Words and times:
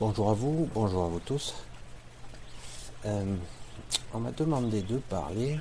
Bonjour 0.00 0.30
à 0.30 0.32
vous, 0.32 0.70
bonjour 0.74 1.06
à 1.06 1.08
vous 1.08 1.18
tous. 1.18 1.56
Euh, 3.04 3.34
on 4.14 4.20
m'a 4.20 4.30
demandé 4.30 4.80
de 4.82 4.98
parler 4.98 5.58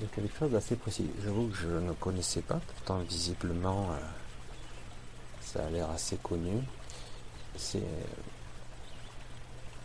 de 0.00 0.06
quelque 0.06 0.34
chose 0.34 0.50
d'assez 0.50 0.76
précis. 0.76 1.10
J'avoue 1.22 1.48
que 1.48 1.56
je 1.56 1.68
ne 1.68 1.92
connaissais 1.92 2.40
pas, 2.40 2.58
pourtant 2.66 3.00
visiblement 3.00 3.90
euh, 3.90 3.96
ça 5.42 5.66
a 5.66 5.68
l'air 5.68 5.90
assez 5.90 6.16
connu. 6.16 6.62
C'est 7.54 7.84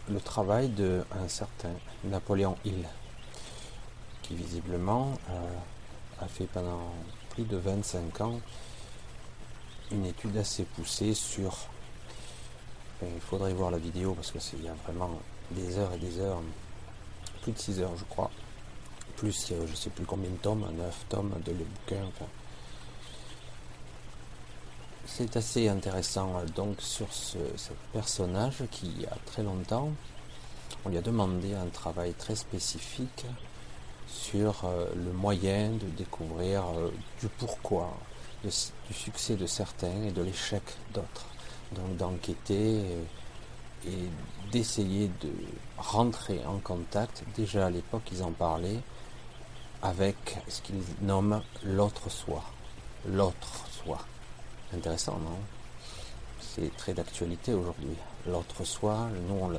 le 0.10 0.22
travail 0.22 0.70
d'un 0.70 1.28
certain 1.28 1.74
Napoléon 2.06 2.56
Hill, 2.64 2.88
qui 4.22 4.36
visiblement 4.36 5.20
euh, 5.30 6.22
a 6.22 6.30
fait 6.30 6.46
pendant 6.46 6.94
plus 7.32 7.44
de 7.44 7.58
25 7.58 8.22
ans 8.22 8.40
une 9.92 10.06
étude 10.06 10.38
assez 10.38 10.64
poussée 10.64 11.14
sur 11.14 11.73
il 13.16 13.22
faudrait 13.22 13.54
voir 13.54 13.72
la 13.72 13.78
vidéo 13.78 14.14
parce 14.14 14.32
que 14.32 14.40
il 14.58 14.66
y 14.66 14.68
a 14.68 14.76
vraiment 14.86 15.20
des 15.52 15.78
heures 15.78 15.94
et 15.94 15.98
des 15.98 16.20
heures, 16.20 16.42
plus 17.42 17.52
de 17.52 17.58
6 17.58 17.82
heures 17.82 17.98
je 17.98 18.04
crois. 18.06 18.32
Plus 19.18 19.48
je 19.50 19.56
ne 19.56 19.76
sais 19.76 19.90
plus 19.90 20.06
combien 20.06 20.30
de 20.30 20.38
tomes, 20.38 20.66
9 20.76 21.06
tomes 21.10 21.34
de 21.46 21.52
le 21.52 21.64
bouquin. 21.64 22.06
C'est 25.06 25.38
assez 25.38 25.70
intéressant 25.70 26.42
donc 26.56 26.82
sur 26.82 27.12
ce, 27.14 27.38
personnage 27.92 28.64
qui, 28.72 28.88
il 28.88 29.02
y 29.02 29.06
a 29.06 29.18
très 29.26 29.44
longtemps, 29.44 29.92
on 30.86 30.90
lui 30.90 30.98
a 30.98 31.02
demandé 31.02 31.54
un 31.54 31.68
travail 31.68 32.14
très 32.14 32.36
spécifique 32.36 33.26
sur 34.08 34.66
euh, 34.66 34.88
le 34.96 35.12
moyen 35.12 35.72
de 35.72 35.86
découvrir 35.98 36.64
euh, 36.76 36.90
du 37.20 37.28
pourquoi, 37.28 37.94
du 38.44 38.94
succès 38.94 39.36
de 39.36 39.46
certains 39.46 40.04
et 40.04 40.12
de 40.12 40.22
l'échec 40.22 40.64
d'autres 40.94 41.33
donc 41.74 41.98
d'enquêter 41.98 42.82
et, 43.86 43.90
d'essayer 44.52 45.10
de 45.22 45.32
rentrer 45.78 46.42
en 46.46 46.60
contact. 46.60 47.24
Déjà 47.36 47.66
à 47.66 47.70
l'époque, 47.70 48.04
ils 48.12 48.24
en 48.24 48.32
parlaient 48.32 48.80
avec 49.82 50.16
ce 50.48 50.62
qu'ils 50.62 50.84
nomment 51.02 51.42
l'autre 51.64 52.10
soi. 52.10 52.44
L'autre 53.08 53.66
soi. 53.72 53.98
Intéressant, 54.74 55.18
non? 55.20 55.38
C'est 56.40 56.76
très 56.78 56.94
d'actualité 56.94 57.54
aujourd'hui. 57.54 57.96
L'autre 58.28 58.64
soi, 58.64 59.10
nous 59.28 59.52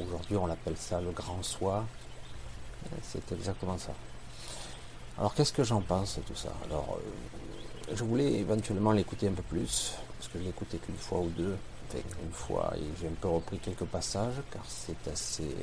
aujourd'hui 0.00 0.36
on 0.36 0.46
l'appelle 0.46 0.76
ça 0.76 1.00
le 1.00 1.10
grand 1.10 1.42
soi. 1.42 1.84
C'est 3.02 3.32
exactement 3.32 3.76
ça. 3.76 3.92
Alors 5.18 5.34
qu'est-ce 5.34 5.52
que 5.52 5.64
j'en 5.64 5.82
pense 5.82 6.16
de 6.16 6.22
tout 6.22 6.34
ça? 6.34 6.52
Euh, 6.70 6.76
je 7.94 8.04
voulais 8.04 8.32
éventuellement 8.34 8.92
l'écouter 8.92 9.28
un 9.28 9.32
peu 9.32 9.42
plus, 9.42 9.94
parce 10.18 10.28
que 10.32 10.38
je 10.42 10.48
écouté 10.48 10.78
qu'une 10.78 10.96
fois 10.96 11.20
ou 11.20 11.30
deux, 11.30 11.56
une 11.94 12.32
fois, 12.32 12.72
et 12.76 12.84
j'ai 13.00 13.08
un 13.08 13.16
peu 13.20 13.28
repris 13.28 13.58
quelques 13.58 13.84
passages, 13.84 14.34
car 14.52 14.62
c'est 14.68 15.08
assez 15.10 15.56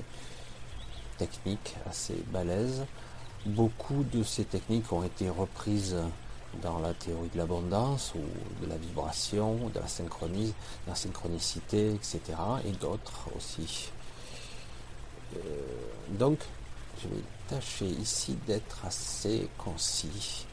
technique, 1.18 1.76
assez 1.90 2.16
balèze. 2.32 2.86
Beaucoup 3.46 4.04
de 4.04 4.24
ces 4.24 4.44
techniques 4.44 4.92
ont 4.92 5.04
été 5.04 5.30
reprises 5.30 5.96
dans 6.62 6.80
la 6.80 6.94
théorie 6.94 7.30
de 7.34 7.38
l'abondance 7.38 8.14
ou 8.16 8.64
de 8.64 8.70
la 8.70 8.78
vibration, 8.78 9.70
de 9.74 9.80
la, 9.80 9.88
synchronie, 9.88 10.48
de 10.48 10.90
la 10.90 10.96
synchronicité, 10.96 11.94
etc. 11.94 12.20
Et 12.66 12.72
d'autres 12.72 13.30
aussi. 13.36 13.90
Euh, 15.36 15.40
donc, 16.10 16.40
je 17.02 17.08
vais 17.08 17.24
tâcher 17.48 17.86
ici 17.86 18.38
d'être 18.48 18.86
assez 18.86 19.48
concis 19.58 20.46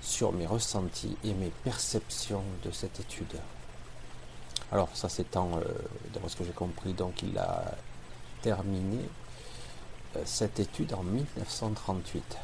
sur 0.00 0.32
mes 0.32 0.46
ressentis 0.46 1.16
et 1.24 1.34
mes 1.34 1.50
perceptions 1.64 2.42
de 2.64 2.70
cette 2.70 3.00
étude. 3.00 3.36
Alors 4.72 4.88
ça 4.94 5.08
s'étend, 5.08 5.50
euh, 5.56 5.64
d'après 6.12 6.28
ce 6.28 6.36
que 6.36 6.44
j'ai 6.44 6.52
compris, 6.52 6.92
donc 6.92 7.22
il 7.22 7.36
a 7.38 7.74
terminé 8.42 9.00
euh, 10.16 10.22
cette 10.24 10.60
étude 10.60 10.94
en 10.94 11.02
1938. 11.02 12.38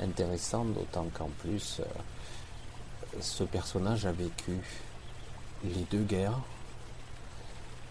Intéressant, 0.00 0.64
d'autant 0.64 1.06
qu'en 1.12 1.28
plus, 1.40 1.80
euh, 1.80 3.20
ce 3.20 3.44
personnage 3.44 4.06
a 4.06 4.12
vécu 4.12 4.58
les 5.64 5.82
deux 5.90 6.02
guerres, 6.02 6.40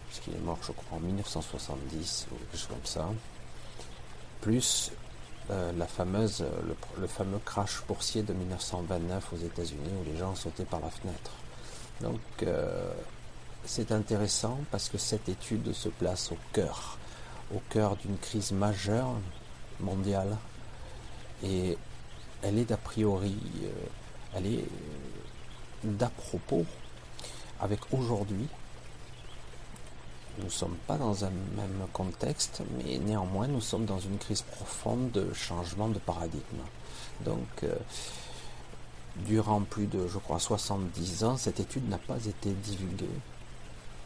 puisqu'il 0.08 0.36
est 0.36 0.40
mort, 0.46 0.60
je 0.62 0.72
crois, 0.72 0.98
en 0.98 1.02
1970 1.02 2.28
ou 2.32 2.36
quelque 2.36 2.58
chose 2.58 2.68
comme 2.68 2.86
ça, 2.86 3.10
plus 4.42 4.92
euh, 5.52 5.74
la 5.78 5.88
fameuse, 5.88 6.42
euh, 6.42 6.74
le, 7.00 7.08
fameux 7.08 7.40
crash 7.44 7.84
boursier 7.86 8.24
de 8.24 8.32
1929 8.32 9.34
aux 9.34 9.46
États-Unis 9.46 9.92
où 10.00 10.10
les 10.10 10.18
gens 10.18 10.36
sautaient 10.36 10.64
par 10.64 10.80
la 10.80 10.90
fenêtre. 10.90 11.32
Donc 12.00 12.22
euh, 12.44 12.94
c'est 13.66 13.92
intéressant 13.92 14.58
parce 14.72 14.88
que 14.88 14.98
cette 14.98 15.28
étude 15.28 15.74
se 15.74 15.90
place 15.90 16.32
au 16.32 16.38
cœur, 16.54 16.98
au 17.54 17.62
cœur 17.70 17.98
d'une 17.98 18.18
crise 18.18 18.54
majeure 18.54 19.16
mondiale 19.82 20.38
et 21.44 21.78
elle 22.42 22.58
est 22.58 22.66
d'a 22.66 22.78
priori, 22.78 23.38
elle 24.36 24.46
est 24.46 24.66
d'à 25.84 26.10
propos 26.10 26.66
avec 27.60 27.82
aujourd'hui 27.92 28.48
nous 30.38 30.46
ne 30.46 30.50
sommes 30.50 30.78
pas 30.88 30.98
dans 30.98 31.26
un 31.26 31.30
même 31.30 31.88
contexte, 31.92 32.62
mais 32.78 32.98
néanmoins 32.98 33.48
nous 33.48 33.62
sommes 33.62 33.86
dans 33.86 34.00
une 34.00 34.18
crise 34.18 34.42
profonde 34.42 35.12
de 35.12 35.32
changement 35.34 35.90
de 35.90 36.00
paradigme. 36.00 36.64
Donc, 37.22 37.64
euh, 37.64 37.76
durant 39.18 39.62
plus 39.62 39.86
de, 39.86 40.08
je 40.08 40.18
crois, 40.18 40.40
70 40.40 41.24
ans, 41.24 41.38
cette 41.38 41.60
étude 41.60 41.88
n'a 41.88 42.00
pas 42.00 42.18
été 42.26 42.52
divulguée 42.52 43.06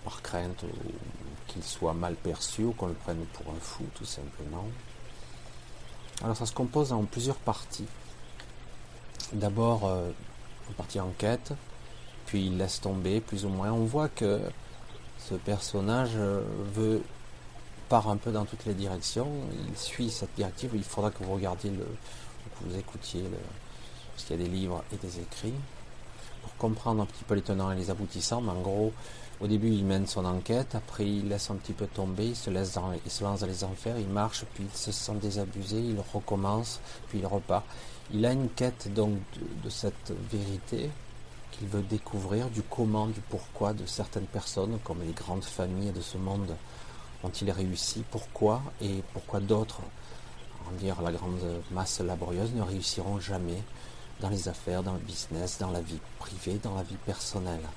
par 0.04 0.22
crainte 0.22 0.66
qu'il 1.48 1.64
soit 1.64 1.94
mal 1.94 2.16
perçu 2.16 2.64
ou 2.64 2.72
qu'on 2.74 2.88
le 2.88 2.94
prenne 2.94 3.26
pour 3.34 3.54
un 3.54 3.60
fou, 3.60 3.86
tout 3.96 4.06
simplement. 4.06 4.66
Alors, 6.24 6.36
ça 6.36 6.46
se 6.46 6.54
compose 6.54 6.92
en 6.92 7.04
plusieurs 7.04 7.38
parties. 7.38 7.88
D'abord, 9.32 9.86
euh, 9.86 10.10
une 10.68 10.76
partie 10.76 11.00
enquête, 11.00 11.54
puis 12.26 12.48
il 12.48 12.58
laisse 12.58 12.82
tomber, 12.82 13.22
plus 13.22 13.46
ou 13.46 13.50
moins. 13.50 13.72
On 13.72 13.86
voit 13.86 14.10
que 14.10 14.42
ce 15.30 15.36
personnage 15.36 16.12
euh, 16.16 16.42
veut 16.74 17.02
part 17.90 18.10
un 18.10 18.18
peu 18.18 18.32
dans 18.32 18.46
toutes 18.46 18.66
les 18.66 18.74
directions. 18.74 19.28
Il 19.68 19.78
suit 19.78 20.10
cette 20.10 20.34
directive. 20.36 20.72
Il 20.74 20.84
faudra 20.84 21.12
que 21.12 21.24
vous 21.24 21.34
regardiez 21.34 21.72
le, 21.72 21.84
que 21.84 22.66
vous 22.66 22.78
écoutiez 22.78 23.24
le, 23.24 23.38
parce 24.14 24.24
qu'il 24.26 24.40
y 24.40 24.40
a 24.40 24.44
des 24.44 24.50
livres 24.50 24.84
et 24.94 24.98
des 24.98 25.20
écrits 25.20 25.54
pour 26.42 26.56
comprendre 26.58 27.04
un 27.04 27.06
petit 27.06 27.24
peu 27.24 27.36
les 27.36 27.42
tenants 27.42 27.72
et 27.72 27.76
les 27.76 27.90
aboutissants. 27.90 28.42
Mais 28.42 28.52
en 28.52 28.62
gros, 28.62 28.94
au 29.40 29.48
début, 29.48 29.70
il 29.70 29.86
mène 29.86 30.08
son 30.08 30.26
enquête. 30.26 30.76
Après, 30.76 31.06
il 31.06 31.28
laisse 31.28 31.50
un 31.50 31.56
petit 31.56 31.74
peu 31.74 31.88
tomber. 31.88 32.28
Il 32.28 32.36
se 32.36 32.50
laisse 32.50 32.74
dans, 32.74 32.94
il 32.94 33.12
se 33.12 33.24
lance 33.24 33.42
dans 33.42 33.48
les 33.48 33.64
enfers. 33.64 33.98
Il 34.00 34.08
marche, 34.08 34.46
puis 34.54 34.66
il 34.72 34.78
se 34.78 34.92
sent 34.92 35.16
désabusé. 35.22 35.78
Il 35.78 35.98
recommence, 36.14 36.80
puis 37.10 37.20
il 37.20 37.26
repart. 37.26 37.66
Il 38.14 38.26
a 38.26 38.32
une 38.32 38.50
quête 38.50 38.94
donc 38.94 39.18
de 39.64 39.70
cette 39.70 40.14
vérité 40.32 40.90
il 41.62 41.68
veut 41.68 41.82
découvrir, 41.82 42.50
du 42.50 42.62
comment, 42.62 43.08
du 43.08 43.22
pourquoi 43.22 43.74
de 43.74 43.86
certaines 43.86 44.26
personnes, 44.26 44.78
comme 44.84 45.02
les 45.02 45.14
grandes 45.14 45.44
familles 45.44 45.92
de 45.92 46.02
ce 46.02 46.18
monde, 46.18 46.56
ont-ils 47.24 47.50
réussi, 47.52 48.04
pourquoi, 48.12 48.62
et 48.82 49.04
pourquoi 49.14 49.40
d'autres, 49.40 49.82
en 50.68 50.72
dire 50.74 51.02
la 51.02 51.12
grande 51.12 51.42
masse 51.72 52.00
laborieuse, 52.00 52.54
ne 52.54 52.62
réussiront 52.62 53.20
jamais 53.20 53.64
dans 54.20 54.30
les 54.30 54.48
affaires, 54.48 54.84
dans 54.84 54.94
le 54.94 55.00
business, 55.00 55.58
dans 55.60 55.72
la 55.72 55.82
vie 55.82 56.00
privée, 56.20 56.60
dans 56.62 56.76
la 56.76 56.84
vie 56.84 56.98
personnelle. 57.06 57.68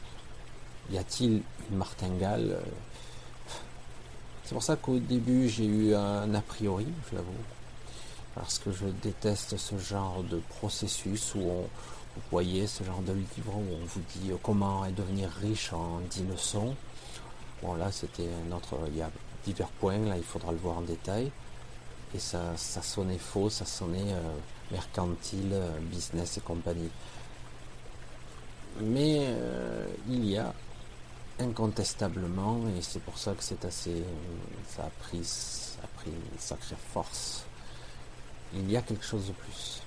Y 0.91 0.99
a-t-il 0.99 1.43
une 1.71 1.77
martingale 1.77 2.51
euh, 2.51 3.53
C'est 4.45 4.55
pour 4.55 4.63
ça 4.63 4.77
qu'au 4.77 4.99
début 4.99 5.49
j'ai 5.49 5.67
eu 5.67 5.95
un 5.95 6.35
a 6.35 6.41
priori, 6.41 6.87
je 7.11 7.17
l'avoue, 7.17 7.33
parce 8.35 8.59
que 8.59 8.73
je 8.73 8.87
déteste 9.03 9.57
ce 9.57 9.79
genre 9.79 10.23
de 10.25 10.41
processus 10.59 11.35
où 11.35 11.41
on, 11.41 11.69
vous 12.17 12.23
voyez 12.31 12.67
ce 12.67 12.83
genre 12.85 13.03
de 13.03 13.13
livre 13.13 13.55
où 13.55 13.65
on 13.81 13.85
vous 13.85 14.01
dit 14.15 14.33
comment 14.43 14.85
devenir 14.91 15.31
riche 15.31 15.73
en 15.73 16.01
10 16.11 16.25
leçons. 16.25 16.75
Bon 17.63 17.75
là 17.75 17.93
c'était 17.93 18.29
un 18.49 18.57
autre, 18.57 18.77
il 18.89 18.97
y 18.97 19.03
a 19.03 19.11
divers 19.45 19.69
points, 19.69 19.99
là 19.99 20.17
il 20.17 20.25
faudra 20.25 20.53
le 20.53 20.59
voir 20.59 20.79
en 20.79 20.83
détail. 20.83 21.31
Et 22.15 22.19
ça, 22.19 22.57
ça 22.57 22.83
sonnait 22.83 23.19
faux, 23.19 23.51
ça 23.51 23.65
sonnait 23.65 24.13
euh, 24.13 24.21
mercantile, 24.73 25.53
euh, 25.53 25.79
business 25.81 26.39
et 26.39 26.41
compagnie. 26.41 26.91
Mais 28.81 29.19
euh, 29.21 29.87
il 30.09 30.25
y 30.25 30.37
a 30.37 30.53
incontestablement, 31.39 32.61
et 32.77 32.83
c'est 32.83 33.01
pour 33.01 33.17
ça 33.17 33.33
que 33.33 33.43
c'est 33.43 33.65
assez, 33.65 34.03
ça 34.69 34.85
a 34.85 34.91
pris, 35.05 35.25
ça 35.25 35.79
a 35.85 35.87
pris 36.01 36.11
une 36.11 36.39
sacrée 36.39 36.77
force. 36.93 37.45
Il 38.55 38.69
y 38.71 38.77
a 38.77 38.83
quelque 38.83 39.05
chose 39.05 39.29
de 39.29 39.33
plus. 39.33 39.81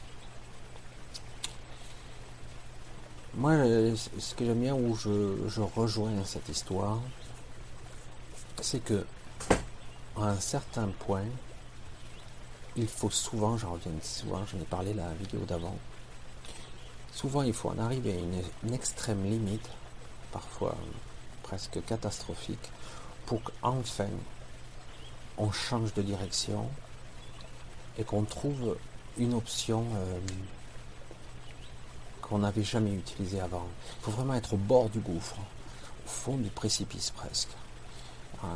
Moi, 3.35 3.55
ce 4.19 4.35
que 4.35 4.45
j'aime 4.45 4.61
bien 4.61 4.75
où 4.75 4.95
je, 4.95 5.61
rejoins 5.61 6.23
cette 6.23 6.49
histoire, 6.49 6.99
c'est 8.61 8.83
que 8.83 9.07
à 10.15 10.25
un 10.25 10.39
certain 10.39 10.89
point, 10.99 11.25
il 12.75 12.87
faut 12.87 13.09
souvent, 13.09 13.57
j'en 13.57 13.71
reviens 13.71 13.91
souvent, 14.03 14.45
j'en 14.45 14.59
ai 14.59 14.65
parlé 14.65 14.93
la 14.93 15.11
vidéo 15.15 15.39
d'avant, 15.47 15.75
souvent 17.11 17.41
il 17.41 17.53
faut 17.53 17.69
en 17.69 17.79
arriver 17.79 18.13
à 18.13 18.19
une, 18.67 18.73
extrême 18.73 19.23
limite, 19.23 19.67
parfois 20.31 20.75
presque 21.41 21.83
catastrophique, 21.85 22.69
pour 23.25 23.41
qu'enfin 23.41 24.09
on 25.39 25.51
change 25.51 25.91
de 25.95 26.03
direction 26.03 26.69
et 27.97 28.03
qu'on 28.03 28.25
trouve 28.25 28.77
une 29.17 29.33
option 29.33 29.87
euh, 29.95 30.19
qu'on 32.23 32.39
n'avait 32.39 32.63
jamais 32.63 32.93
utilisée 32.93 33.39
avant. 33.39 33.67
Il 33.99 34.03
faut 34.05 34.11
vraiment 34.11 34.33
être 34.33 34.53
au 34.53 34.57
bord 34.57 34.89
du 34.89 34.99
gouffre, 34.99 35.37
au 36.05 36.09
fond 36.09 36.37
du 36.37 36.49
précipice 36.49 37.11
presque, 37.11 37.51
euh, 38.43 38.47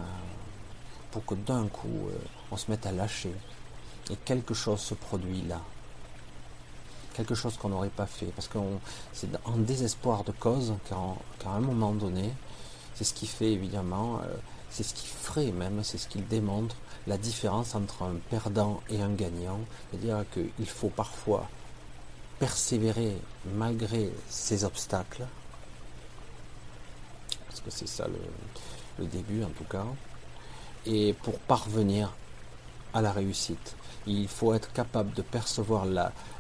pour 1.12 1.26
que 1.26 1.36
d'un 1.36 1.68
coup 1.68 2.08
euh, 2.10 2.18
on 2.52 2.58
se 2.58 2.72
mette 2.72 2.86
à 2.86 2.92
lâcher 2.92 3.34
et 4.10 4.16
quelque 4.26 4.54
chose 4.54 4.80
se 4.80 4.94
produit 4.94 5.42
là. 5.44 5.62
Quelque 7.14 7.36
chose 7.36 7.58
qu'on 7.58 7.70
n'aurait 7.70 7.90
pas 7.90 8.06
fait, 8.06 8.28
parce 8.28 8.48
que 8.48 8.60
c'est 9.12 9.28
en 9.44 9.58
désespoir 9.58 10.24
de 10.24 10.32
cause 10.32 10.74
qu'à 10.88 11.50
un 11.50 11.60
moment 11.60 11.92
donné, 11.92 12.32
c'est 12.94 13.04
ce 13.04 13.14
qui 13.14 13.26
fait 13.26 13.52
évidemment 13.52 14.22
c'est 14.70 14.84
ce 14.84 14.94
qui 14.94 15.08
ferait 15.08 15.52
même, 15.52 15.84
c'est 15.84 15.98
ce 15.98 16.08
qu'il 16.08 16.28
démontre, 16.28 16.76
la 17.08 17.18
différence 17.18 17.76
entre 17.76 18.04
un 18.04 18.16
perdant 18.30 18.82
et 18.90 19.02
un 19.02 19.10
gagnant. 19.10 19.60
C'est-à-dire 19.90 20.24
qu'il 20.32 20.68
faut 20.68 20.90
parfois 20.90 21.50
persévérer 22.40 23.18
malgré 23.56 24.12
ces 24.30 24.64
obstacles, 24.64 25.26
parce 27.48 27.62
que 27.62 27.70
c'est 27.70 27.88
ça 27.88 28.08
le, 28.08 29.06
début 29.06 29.44
en 29.44 29.50
tout 29.50 29.64
cas, 29.64 29.86
et 30.86 31.14
pour 31.14 31.38
parvenir 31.40 32.14
à 32.94 33.02
la 33.02 33.12
réussite. 33.12 33.76
Il 34.08 34.28
faut 34.28 34.54
être 34.54 34.72
capable 34.72 35.14
de 35.14 35.22
percevoir 35.22 35.86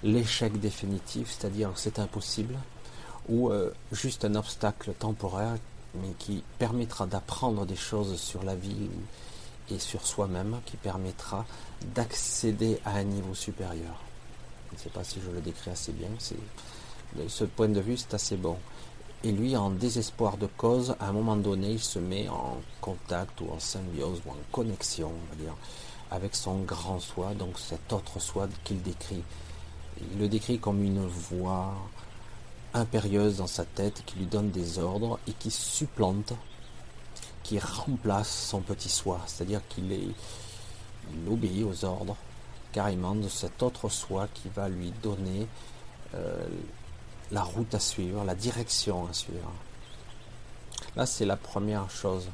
l'échec 0.01 0.59
définitif, 0.59 1.35
c'est-à-dire 1.37 1.71
c'est 1.75 1.99
impossible, 1.99 2.55
ou 3.27 3.49
euh, 3.49 3.73
juste 3.91 4.23
un 4.25 4.35
obstacle 4.35 4.93
temporaire 4.93 5.57
mais 5.95 6.13
qui 6.19 6.43
permettra 6.59 7.07
d'apprendre 7.07 7.65
des 7.65 7.75
choses 7.75 8.19
sur 8.19 8.43
la 8.43 8.55
vie 8.55 8.89
et 9.69 9.79
sur 9.79 10.05
soi-même, 10.05 10.59
qui 10.65 10.77
permettra 10.77 11.45
d'accéder 11.93 12.79
à 12.85 12.95
un 12.95 13.03
niveau 13.03 13.33
supérieur. 13.33 14.06
Je 14.69 14.75
ne 14.75 14.79
sais 14.79 14.89
pas 14.89 15.03
si 15.03 15.19
je 15.25 15.31
le 15.31 15.41
décris 15.41 15.71
assez 15.71 15.91
bien, 15.91 16.09
ce 17.27 17.43
point 17.45 17.69
de 17.69 17.79
vue 17.79 17.97
c'est 17.97 18.13
assez 18.13 18.37
bon. 18.37 18.57
Et 19.23 19.31
lui, 19.31 19.57
en 19.57 19.71
désespoir 19.71 20.37
de 20.37 20.45
cause, 20.45 20.95
à 20.99 21.07
un 21.07 21.11
moment 21.11 21.35
donné, 21.35 21.71
il 21.71 21.81
se 21.81 21.97
met 21.97 22.29
en 22.29 22.57
contact 22.81 23.41
ou 23.41 23.49
en 23.51 23.59
symbiose 23.59 24.21
ou 24.25 24.29
en 24.29 24.37
connexion, 24.51 25.07
on 25.07 25.35
va 25.35 25.41
dire, 25.41 25.55
avec 26.11 26.35
son 26.35 26.59
grand 26.59 26.99
soi, 26.99 27.33
donc 27.33 27.57
cet 27.57 27.91
autre 27.91 28.19
soi 28.19 28.47
qu'il 28.63 28.81
décrit. 28.83 29.23
Il 30.11 30.19
le 30.19 30.27
décrit 30.27 30.59
comme 30.59 30.83
une 30.83 31.03
voix, 31.07 31.73
impérieuse 32.75 33.37
dans 33.37 33.47
sa 33.47 33.65
tête 33.65 34.03
qui 34.05 34.19
lui 34.19 34.25
donne 34.27 34.51
des 34.51 34.77
ordres 34.77 35.19
et 35.27 35.33
qui 35.33 35.49
supplante, 35.49 36.33
qui 37.41 37.57
remplace 37.57 38.29
son 38.29 38.61
petit 38.61 38.89
soi. 38.89 39.19
C'est-à-dire 39.25 39.61
qu'il 39.67 39.91
est, 39.91 40.09
il 41.11 41.31
obéit 41.31 41.65
aux 41.65 41.85
ordres 41.85 42.15
carrément 42.77 43.15
de 43.15 43.27
cet 43.27 43.63
autre 43.63 43.89
soi 43.89 44.27
qui 44.35 44.49
va 44.49 44.69
lui 44.69 44.93
donner 45.01 45.47
euh, 46.13 46.45
la 47.31 47.41
route 47.41 47.73
à 47.73 47.79
suivre, 47.79 48.23
la 48.23 48.35
direction 48.35 49.07
à 49.07 49.13
suivre. 49.13 49.51
Là, 50.95 51.07
c'est 51.07 51.25
la 51.25 51.37
première 51.37 51.89
chose. 51.89 52.27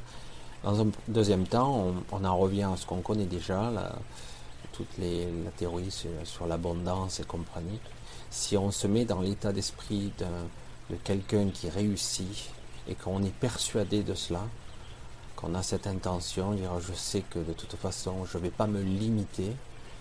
Dans 0.62 0.82
un 0.82 0.88
deuxième 1.08 1.46
temps, 1.46 1.94
on, 2.12 2.24
en 2.26 2.36
revient 2.36 2.64
à 2.64 2.76
ce 2.76 2.84
qu'on 2.84 3.00
connaît 3.00 3.24
déjà, 3.24 3.70
la, 3.70 3.96
toute 4.74 4.98
les, 4.98 5.24
la 5.44 5.50
théorie 5.52 5.90
sur, 5.90 6.46
l'abondance 6.46 7.20
et 7.20 7.24
compagnie 7.24 7.80
si 8.28 8.58
on 8.58 8.70
se 8.70 8.86
met 8.86 9.06
dans 9.06 9.22
l'état 9.22 9.50
d'esprit 9.50 10.12
de, 10.18 10.96
quelqu'un 11.04 11.48
qui 11.48 11.70
réussit 11.70 12.50
et 12.86 12.94
qu'on 12.94 13.22
est 13.22 13.34
persuadé 13.34 14.02
de 14.02 14.12
cela, 14.12 14.44
qu'on 15.36 15.54
a 15.54 15.62
cette 15.62 15.86
intention, 15.86 16.52
dire 16.52 16.78
je 16.80 16.92
sais 16.92 17.22
que 17.22 17.38
de 17.38 17.54
toute 17.54 17.76
façon 17.76 18.26
je 18.26 18.36
ne 18.36 18.42
vais 18.42 18.50
pas 18.50 18.66
me 18.66 18.82
limiter, 18.82 19.56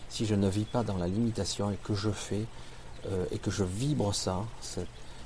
si 0.09 0.25
je 0.25 0.35
ne 0.35 0.47
vis 0.47 0.65
pas 0.65 0.83
dans 0.83 0.97
la 0.97 1.07
limitation 1.07 1.71
et 1.71 1.77
que 1.83 1.94
je 1.94 2.11
fais 2.11 2.45
euh, 3.07 3.25
et 3.31 3.38
que 3.39 3.51
je 3.51 3.63
vibre 3.63 4.13
ça, 4.13 4.45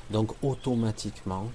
donc 0.10 0.32
automatiquement, 0.42 1.48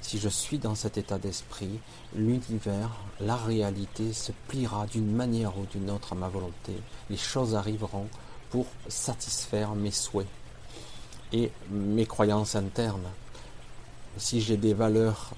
si 0.00 0.18
je 0.18 0.28
suis 0.28 0.58
dans 0.58 0.74
cet 0.74 0.98
état 0.98 1.18
d'esprit, 1.18 1.80
l'univers, 2.14 2.90
la 3.20 3.36
réalité 3.36 4.12
se 4.12 4.32
pliera 4.46 4.86
d'une 4.86 5.12
manière 5.12 5.58
ou 5.58 5.66
d'une 5.66 5.90
autre 5.90 6.12
à 6.12 6.14
ma 6.14 6.28
volonté. 6.28 6.74
Les 7.10 7.16
choses 7.16 7.54
arriveront 7.56 8.06
pour 8.50 8.66
satisfaire 8.88 9.74
mes 9.74 9.90
souhaits 9.90 10.28
et 11.32 11.50
mes 11.70 12.06
croyances 12.06 12.54
internes. 12.54 13.10
Si 14.16 14.40
j'ai 14.40 14.56
des 14.56 14.74
valeurs 14.74 15.32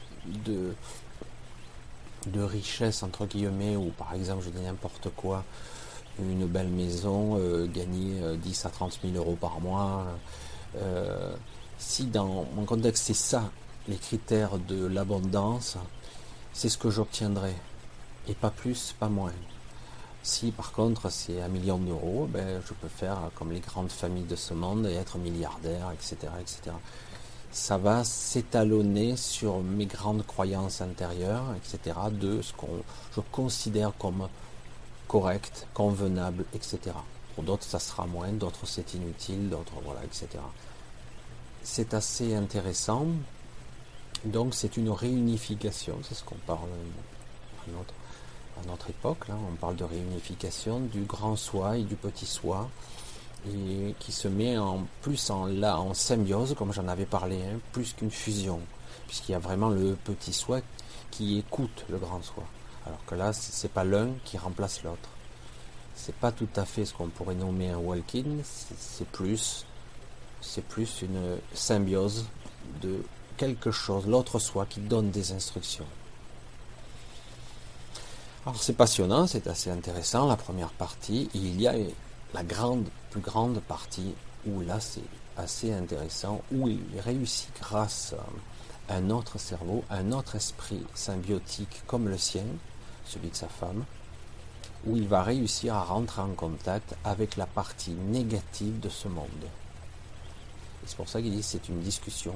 de, 0.44 0.75
de 2.26 2.43
richesse, 2.43 3.02
entre 3.02 3.26
guillemets, 3.26 3.76
ou 3.76 3.90
par 3.96 4.12
exemple, 4.14 4.44
je 4.44 4.50
dis 4.50 4.62
n'importe 4.62 5.08
quoi, 5.17 5.44
une 6.19 6.47
belle 6.47 6.69
maison, 6.69 7.37
euh, 7.38 7.67
gagner 7.67 8.20
10 8.37 8.65
euh, 8.65 8.69
à 8.69 8.70
30 8.70 8.99
000 9.03 9.15
euros 9.17 9.37
par 9.41 9.61
mois, 9.61 10.06
euh, 10.76 11.32
si 11.79 12.05
dans 12.06 12.47
mon 12.55 12.65
contexte 12.65 13.05
c'est 13.06 13.15
ça, 13.15 13.50
les 13.87 13.97
critères 13.97 14.59
de 14.59 14.87
l'abondance, 14.87 15.76
c'est 16.53 16.69
ce 16.69 16.79
que 16.79 16.91
j'obtiendrai. 16.91 17.55
Et 18.29 18.35
pas 18.35 18.50
plus, 18.50 18.94
pas 18.99 19.09
moins. 19.09 19.32
Si 20.23 20.50
par 20.50 20.73
contre 20.73 21.11
c'est 21.11 21.41
un 21.41 21.49
million 21.49 21.79
d'euros, 21.79 22.29
ben, 22.31 22.61
je 22.67 22.75
peux 22.75 22.88
faire 22.88 23.31
comme 23.35 23.53
les 23.53 23.61
grandes 23.61 23.91
familles 23.91 24.26
de 24.26 24.37
ce 24.37 24.53
monde 24.53 24.87
et 24.87 24.94
être 24.94 25.17
milliardaire, 25.19 25.91
etc. 25.93 26.32
etc. 26.41 26.76
Ça 27.50 27.79
va 27.79 28.05
s'étalonner 28.05 29.17
sur 29.17 29.61
mes 29.61 29.87
grandes 29.87 30.26
croyances 30.26 30.82
intérieures, 30.82 31.55
etc. 31.56 31.97
de 32.11 32.43
ce 32.43 32.53
qu'on 32.53 32.69
je 33.14 33.21
considère 33.32 33.93
comme 33.99 34.29
correct, 35.09 35.67
convenable, 35.75 36.45
etc. 36.55 36.79
Pour 37.35 37.45
d'autres 37.45 37.65
ça 37.65 37.79
sera 37.79 38.07
moins, 38.07 38.29
d'autres 38.29 38.67
c'est 38.67 38.95
inutile, 38.95 39.49
d'autres 39.49 39.81
voilà, 39.85 40.05
etc. 40.05 40.29
C'est 41.63 41.95
assez 41.95 42.35
intéressant. 42.35 43.07
Donc 44.25 44.55
c'est 44.55 44.77
une 44.77 44.91
réunification, 44.91 45.99
c'est 46.03 46.15
ce 46.15 46.25
qu'on 46.25 46.37
parle 46.47 46.69
à 47.69 48.67
notre 48.67 48.91
époque, 48.91 49.27
on 49.29 49.55
parle 49.57 49.77
de 49.77 49.85
réunification 49.85 50.81
du 50.81 51.03
grand 51.03 51.37
soi 51.37 51.79
et 51.79 51.83
du 51.83 51.95
petit 51.95 52.27
soi, 52.27 52.69
et 53.47 53.95
qui 54.01 54.11
se 54.11 54.27
met 54.27 54.59
en 54.59 54.87
plus 55.03 55.31
en, 55.31 55.47
là, 55.47 55.79
en 55.79 55.95
symbiose, 55.95 56.55
comme 56.59 56.73
j'en 56.73 56.89
avais 56.89 57.07
parlé, 57.07 57.37
hein, 57.37 57.61
plus 57.73 57.93
qu'une 57.93 58.11
fusion, 58.11 58.61
puisqu'il 59.07 59.33
y 59.33 59.35
a 59.37 59.38
vraiment 59.38 59.69
le 59.69 59.97
petit 60.05 60.33
soi 60.33 60.61
qui 61.11 61.38
écoute 61.38 61.85
le 61.88 61.99
grand 61.99 62.23
soi. 62.23 62.45
Alors 62.88 63.04
que 63.07 63.14
là, 63.14 63.33
c'est 63.33 63.71
pas 63.71 63.85
l'un 63.85 64.11
qui 64.25 64.38
remplace 64.38 64.83
l'autre. 64.83 65.11
C'est 65.95 66.14
pas 66.14 66.33
tout 66.33 66.49
à 66.57 66.64
fait 66.64 66.85
ce 66.85 66.95
qu'on 66.95 67.09
pourrait 67.09 67.35
nommer 67.35 67.71
un 67.71 67.76
walk-in, 67.76 68.38
c'est 68.42 69.09
plus, 69.09 69.66
c'est 70.40 70.64
plus 70.64 71.02
une 71.02 71.38
symbiose 71.52 72.26
de 72.80 73.02
quelque 73.37 73.71
chose, 73.71 74.07
l'autre 74.07 74.38
soi 74.38 74.64
qui 74.66 74.80
donne 74.80 75.11
des 75.11 75.33
instructions. 75.33 75.87
Alors 78.47 78.62
c'est 78.62 78.75
passionnant, 78.75 79.26
c'est 79.26 79.47
assez 79.49 79.71
intéressant 79.71 80.26
la 80.26 80.37
première 80.37 80.71
partie. 80.71 81.28
il 81.35 81.61
y 81.61 81.66
a 81.66 81.75
la 82.33 82.42
grande, 82.45 82.87
plus 83.11 83.21
grande 83.21 83.61
partie 83.61 84.14
où 84.47 84.61
là 84.61 84.80
c'est 84.80 85.02
assez 85.37 85.73
intéressant, 85.73 86.42
où 86.52 86.68
il 86.68 87.00
réussit 87.00 87.50
grâce 87.61 88.14
à 88.88 88.97
un 88.97 89.11
autre 89.11 89.38
cerveau, 89.38 89.85
un 89.90 90.12
autre 90.12 90.37
esprit 90.37 90.83
symbiotique 90.95 91.83
comme 91.87 92.09
le 92.09 92.18
sien, 92.18 92.45
celui 93.09 93.31
de 93.31 93.37
sa 93.37 93.49
femme, 93.49 93.85
où 94.87 94.97
il 94.97 95.09
va 95.09 95.23
réussir 95.23 95.75
à 95.75 95.83
rentrer 95.83 96.23
en 96.23 96.35
contact 96.35 96.95
avec 97.05 97.37
la 97.37 97.47
partie 97.47 97.93
négative 97.93 98.79
de 98.81 98.88
ce 98.88 99.09
monde. 99.09 99.27
c'est 100.87 100.97
pour 100.97 101.09
ça 101.09 101.21
qu'il 101.21 101.33
dit 101.33 101.41
que 101.41 101.45
c'est 101.45 101.69
une 101.69 101.81
discussion, 101.81 102.35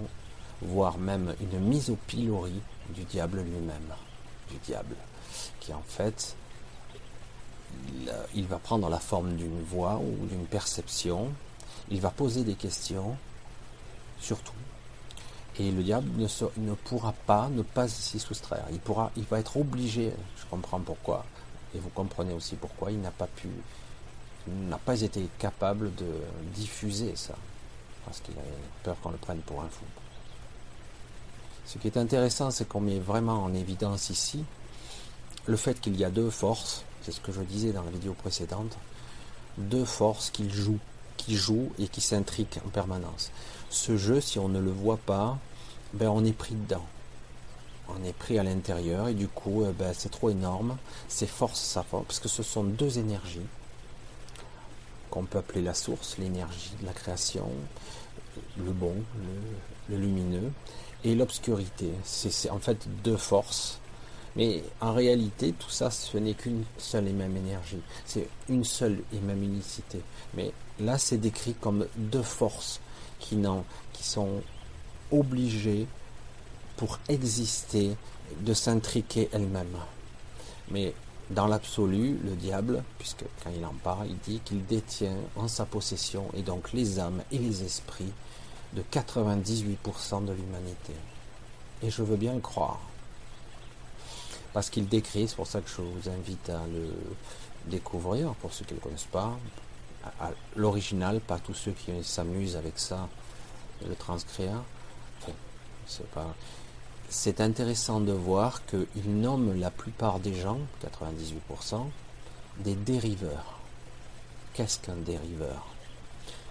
voire 0.60 0.98
même 0.98 1.34
une 1.40 1.60
mise 1.60 1.90
au 1.90 1.96
pilori 1.96 2.60
du 2.90 3.04
diable 3.04 3.42
lui-même, 3.42 3.94
du 4.50 4.56
diable 4.58 4.96
qui 5.60 5.72
en 5.72 5.82
fait, 5.82 6.36
il, 8.34 8.46
va 8.46 8.58
prendre 8.58 8.88
la 8.88 8.98
forme 8.98 9.36
d'une 9.36 9.62
voix 9.62 9.96
ou 9.96 10.26
d'une 10.26 10.46
perception, 10.46 11.32
il 11.90 12.00
va 12.00 12.10
poser 12.10 12.44
des 12.44 12.54
questions, 12.54 13.16
surtout, 14.20 14.52
et 15.58 15.70
le 15.70 15.82
diable 15.82 16.08
ne, 16.16 16.26
ne 16.58 16.74
pourra 16.74 17.12
pas 17.26 17.48
ne 17.48 17.62
pas 17.62 17.88
s'y 17.88 18.18
soustraire. 18.18 18.64
Il, 18.70 18.78
pourra, 18.78 19.10
il 19.16 19.24
va 19.24 19.38
être 19.38 19.56
obligé, 19.56 20.12
je 20.36 20.44
comprends 20.50 20.80
pourquoi, 20.80 21.24
et 21.74 21.78
vous 21.78 21.90
comprenez 21.90 22.32
aussi 22.32 22.56
pourquoi 22.56 22.90
il 22.90 23.00
n'a 23.00 23.10
pas 23.10 23.26
pu, 23.26 23.48
n'a 24.48 24.78
pas 24.78 25.00
été 25.00 25.28
capable 25.38 25.94
de 25.94 26.06
diffuser 26.54 27.14
ça, 27.16 27.34
parce 28.04 28.20
qu'il 28.20 28.34
a 28.34 28.42
peur 28.82 28.96
qu'on 29.02 29.10
le 29.10 29.18
prenne 29.18 29.40
pour 29.40 29.60
un 29.62 29.68
fou. 29.68 29.84
Ce 31.66 31.78
qui 31.78 31.86
est 31.86 31.96
intéressant, 31.96 32.50
c'est 32.50 32.68
qu'on 32.68 32.80
met 32.80 32.98
vraiment 32.98 33.44
en 33.44 33.54
évidence 33.54 34.10
ici 34.10 34.44
le 35.46 35.56
fait 35.56 35.80
qu'il 35.80 35.96
y 35.98 36.04
a 36.04 36.10
deux 36.10 36.30
forces, 36.30 36.84
c'est 37.02 37.12
ce 37.12 37.20
que 37.20 37.32
je 37.32 37.40
disais 37.40 37.72
dans 37.72 37.82
la 37.82 37.90
vidéo 37.90 38.14
précédente, 38.14 38.76
deux 39.58 39.84
forces 39.84 40.30
qui 40.30 40.48
jouent, 40.48 40.78
qui 41.24 41.36
jouent 41.36 41.72
et 41.78 41.88
qui 41.88 42.00
s'intriquent 42.00 42.58
en 42.66 42.68
permanence. 42.68 43.30
Ce 43.70 43.96
jeu, 43.96 44.20
si 44.20 44.38
on 44.38 44.48
ne 44.48 44.60
le 44.60 44.70
voit 44.70 44.98
pas, 44.98 45.38
ben 45.94 46.08
on 46.08 46.24
est 46.24 46.32
pris 46.32 46.54
dedans. 46.54 46.84
on 47.88 48.04
est 48.04 48.12
pris 48.12 48.38
à 48.38 48.42
l'intérieur 48.42 49.08
et 49.08 49.14
du 49.14 49.28
coup 49.28 49.64
eh 49.68 49.72
ben, 49.72 49.92
c'est 49.94 50.10
trop 50.10 50.30
énorme, 50.30 50.76
c'est 51.08 51.26
force 51.26 51.60
sa 51.60 51.82
force, 51.82 52.06
parce 52.06 52.20
que 52.20 52.28
ce 52.28 52.42
sont 52.42 52.64
deux 52.64 52.98
énergies 52.98 53.46
qu'on 55.10 55.24
peut 55.24 55.38
appeler 55.38 55.62
la 55.62 55.74
source, 55.74 56.16
l'énergie 56.18 56.72
de 56.80 56.86
la 56.86 56.92
création, 56.92 57.48
le 58.56 58.72
bon, 58.72 58.94
le, 59.90 59.96
lumineux, 59.96 60.50
et 61.04 61.14
l'obscurité. 61.14 61.90
C'est 62.02 62.48
en 62.48 62.58
fait 62.58 62.78
deux 63.04 63.18
forces. 63.18 63.78
Mais 64.36 64.62
en 64.80 64.94
réalité, 64.94 65.52
tout 65.52 65.70
ça, 65.70 65.90
ce 65.90 66.16
n'est 66.16 66.34
qu'une 66.34 66.64
seule 66.78 67.08
et 67.08 67.12
même 67.12 67.36
énergie. 67.36 67.82
C'est 68.06 68.28
une 68.48 68.64
seule 68.64 68.98
et 69.12 69.20
même 69.20 69.42
unicité. 69.42 70.00
Mais 70.34 70.52
là, 70.80 70.96
c'est 70.98 71.18
décrit 71.18 71.54
comme 71.54 71.86
deux 71.96 72.22
forces 72.22 72.80
qui, 73.18 73.36
qui 73.92 74.04
sont 74.04 74.42
obligées 75.10 75.86
pour 76.76 76.98
exister 77.08 77.94
de 78.40 78.54
s'intriquer 78.54 79.28
elles-mêmes. 79.32 79.76
Mais 80.70 80.94
dans 81.30 81.46
l'absolu, 81.46 82.18
le 82.24 82.34
diable, 82.34 82.82
puisque 82.98 83.24
quand 83.42 83.50
il 83.54 83.64
en 83.64 83.74
parle, 83.84 84.08
il 84.08 84.18
dit 84.18 84.40
qu'il 84.44 84.64
détient 84.64 85.16
en 85.36 85.48
sa 85.48 85.66
possession, 85.66 86.26
et 86.34 86.42
donc 86.42 86.72
les 86.72 86.98
âmes 86.98 87.22
et 87.30 87.38
les 87.38 87.62
esprits, 87.62 88.12
de 88.74 88.82
98% 88.90 90.24
de 90.24 90.32
l'humanité. 90.32 90.94
Et 91.82 91.90
je 91.90 92.02
veux 92.02 92.16
bien 92.16 92.34
le 92.34 92.40
croire. 92.40 92.80
Parce 94.52 94.70
qu'il 94.70 94.88
décrit, 94.88 95.28
c'est 95.28 95.36
pour 95.36 95.46
ça 95.46 95.60
que 95.60 95.68
je 95.68 95.80
vous 95.80 96.08
invite 96.08 96.50
à 96.50 96.60
le 96.66 96.90
découvrir, 97.66 98.34
pour 98.34 98.52
ceux 98.52 98.64
qui 98.64 98.74
ne 98.74 98.78
le 98.78 98.82
connaissent 98.82 99.04
pas, 99.04 99.38
l'original, 100.56 101.20
pas 101.20 101.38
tous 101.38 101.54
ceux 101.54 101.72
qui 101.72 101.92
s'amusent 102.02 102.56
avec 102.56 102.78
ça, 102.78 103.08
le 103.86 103.94
transcrire. 103.94 104.62
c'est 105.86 106.08
pas 106.10 106.34
c'est 107.12 107.42
intéressant 107.42 108.00
de 108.00 108.12
voir 108.12 108.62
qu'il 108.64 109.20
nomme 109.20 109.60
la 109.60 109.70
plupart 109.70 110.18
des 110.18 110.32
gens, 110.32 110.58
98%, 110.82 111.84
des 112.60 112.74
dériveurs. 112.74 113.60
Qu'est-ce 114.54 114.78
qu'un 114.78 114.96
dériveur? 114.96 115.66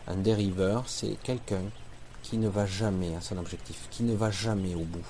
Un 0.07 0.17
dériveur, 0.17 0.83
c'est 0.85 1.17
quelqu'un 1.23 1.63
qui 2.21 2.37
ne 2.37 2.47
va 2.47 2.67
jamais 2.67 3.15
à 3.15 3.21
son 3.21 3.39
objectif, 3.39 3.87
qui 3.89 4.03
ne 4.03 4.13
va 4.13 4.29
jamais 4.29 4.75
au 4.75 4.83
bout. 4.83 5.05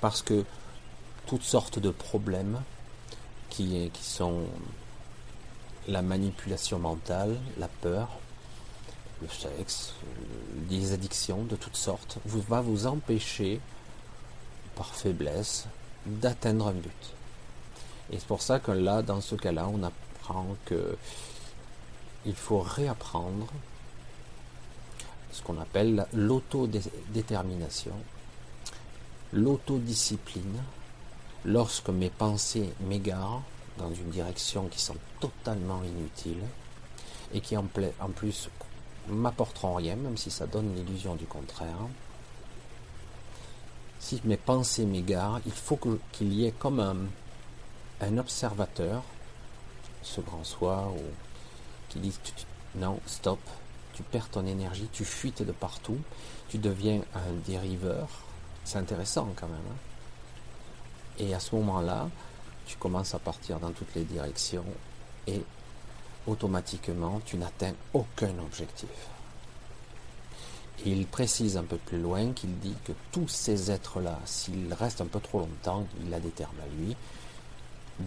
Parce 0.00 0.22
que 0.22 0.44
toutes 1.26 1.42
sortes 1.42 1.78
de 1.78 1.90
problèmes 1.90 2.60
qui, 3.50 3.90
qui 3.92 4.04
sont 4.04 4.44
la 5.86 6.02
manipulation 6.02 6.78
mentale, 6.78 7.36
la 7.58 7.68
peur, 7.68 8.08
le 9.22 9.28
sexe, 9.28 9.94
des 10.68 10.92
addictions 10.92 11.44
de 11.44 11.56
toutes 11.56 11.76
sortes, 11.76 12.18
vous, 12.24 12.42
va 12.42 12.60
vous 12.60 12.86
empêcher, 12.86 13.60
par 14.76 14.94
faiblesse, 14.94 15.66
d'atteindre 16.06 16.68
un 16.68 16.72
but. 16.72 17.14
Et 18.10 18.18
c'est 18.18 18.26
pour 18.26 18.42
ça 18.42 18.60
que 18.60 18.70
là, 18.70 19.02
dans 19.02 19.20
ce 19.20 19.34
cas-là, 19.34 19.68
on 19.72 19.82
apprend 19.82 20.46
que 20.64 20.96
il 22.26 22.34
faut 22.34 22.60
réapprendre 22.60 23.46
ce 25.32 25.42
qu'on 25.42 25.60
appelle 25.60 26.06
l'autodétermination, 26.12 27.92
l'autodiscipline, 29.32 30.62
lorsque 31.44 31.88
mes 31.88 32.10
pensées 32.10 32.72
m'égarent 32.80 33.42
dans 33.78 33.92
une 33.92 34.10
direction 34.10 34.66
qui 34.68 34.80
sont 34.80 34.96
totalement 35.20 35.82
inutiles 35.82 36.44
et 37.32 37.40
qui 37.40 37.56
en, 37.56 37.64
plus 37.64 38.48
m'apporteront 39.08 39.74
rien, 39.74 39.96
même 39.96 40.16
si 40.16 40.30
ça 40.30 40.46
donne 40.46 40.74
l'illusion 40.74 41.14
du 41.14 41.26
contraire. 41.26 41.76
Si 44.00 44.20
mes 44.24 44.36
pensées 44.36 44.86
m'égarent, 44.86 45.40
il 45.46 45.52
faut 45.52 45.78
qu'il 46.12 46.32
y 46.32 46.46
ait 46.46 46.52
comme 46.52 46.80
un, 46.80 46.96
un, 48.00 48.18
observateur, 48.18 49.02
ce 50.02 50.20
grand 50.20 50.44
soi, 50.44 50.90
ou, 50.96 51.02
qui 51.88 51.98
dit 51.98 52.14
non, 52.76 53.00
stop, 53.06 53.40
tu 53.94 54.02
perds 54.02 54.28
ton 54.28 54.46
énergie, 54.46 54.88
tu 54.92 55.04
fuites 55.04 55.42
de 55.42 55.52
partout, 55.52 55.98
tu 56.48 56.58
deviens 56.58 57.02
un 57.14 57.32
dériveur. 57.46 58.08
C'est 58.68 58.76
intéressant 58.76 59.32
quand 59.34 59.48
même. 59.48 59.56
Hein. 59.56 59.76
et 61.18 61.32
à 61.32 61.40
ce 61.40 61.54
moment-là, 61.54 62.10
tu 62.66 62.76
commences 62.76 63.14
à 63.14 63.18
partir 63.18 63.58
dans 63.58 63.70
toutes 63.70 63.94
les 63.94 64.04
directions 64.04 64.66
et 65.26 65.42
automatiquement 66.26 67.22
tu 67.24 67.38
n'atteins 67.38 67.72
aucun 67.94 68.38
objectif. 68.38 68.90
il 70.84 71.06
précise 71.06 71.56
un 71.56 71.62
peu 71.62 71.78
plus 71.78 71.98
loin 71.98 72.32
qu'il 72.34 72.58
dit 72.58 72.76
que 72.84 72.92
tous 73.10 73.26
ces 73.28 73.70
êtres-là, 73.70 74.18
s'ils 74.26 74.74
restent 74.74 75.00
un 75.00 75.06
peu 75.06 75.20
trop 75.20 75.38
longtemps, 75.38 75.86
il 76.04 76.12
a 76.12 76.20
des 76.20 76.28
termes 76.28 76.60
à 76.62 76.68
lui, 76.76 76.94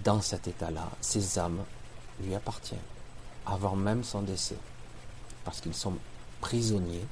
dans 0.03 0.21
cet 0.21 0.47
état-là, 0.47 0.91
ces 1.01 1.39
âmes 1.39 1.63
lui 2.23 2.35
appartiennent, 2.35 2.79
avant 3.47 3.75
même 3.75 4.03
son 4.03 4.21
décès. 4.21 4.57
Parce 5.43 5.59
qu'ils 5.59 5.73
sont 5.73 5.95
prisonniers, 6.39 7.07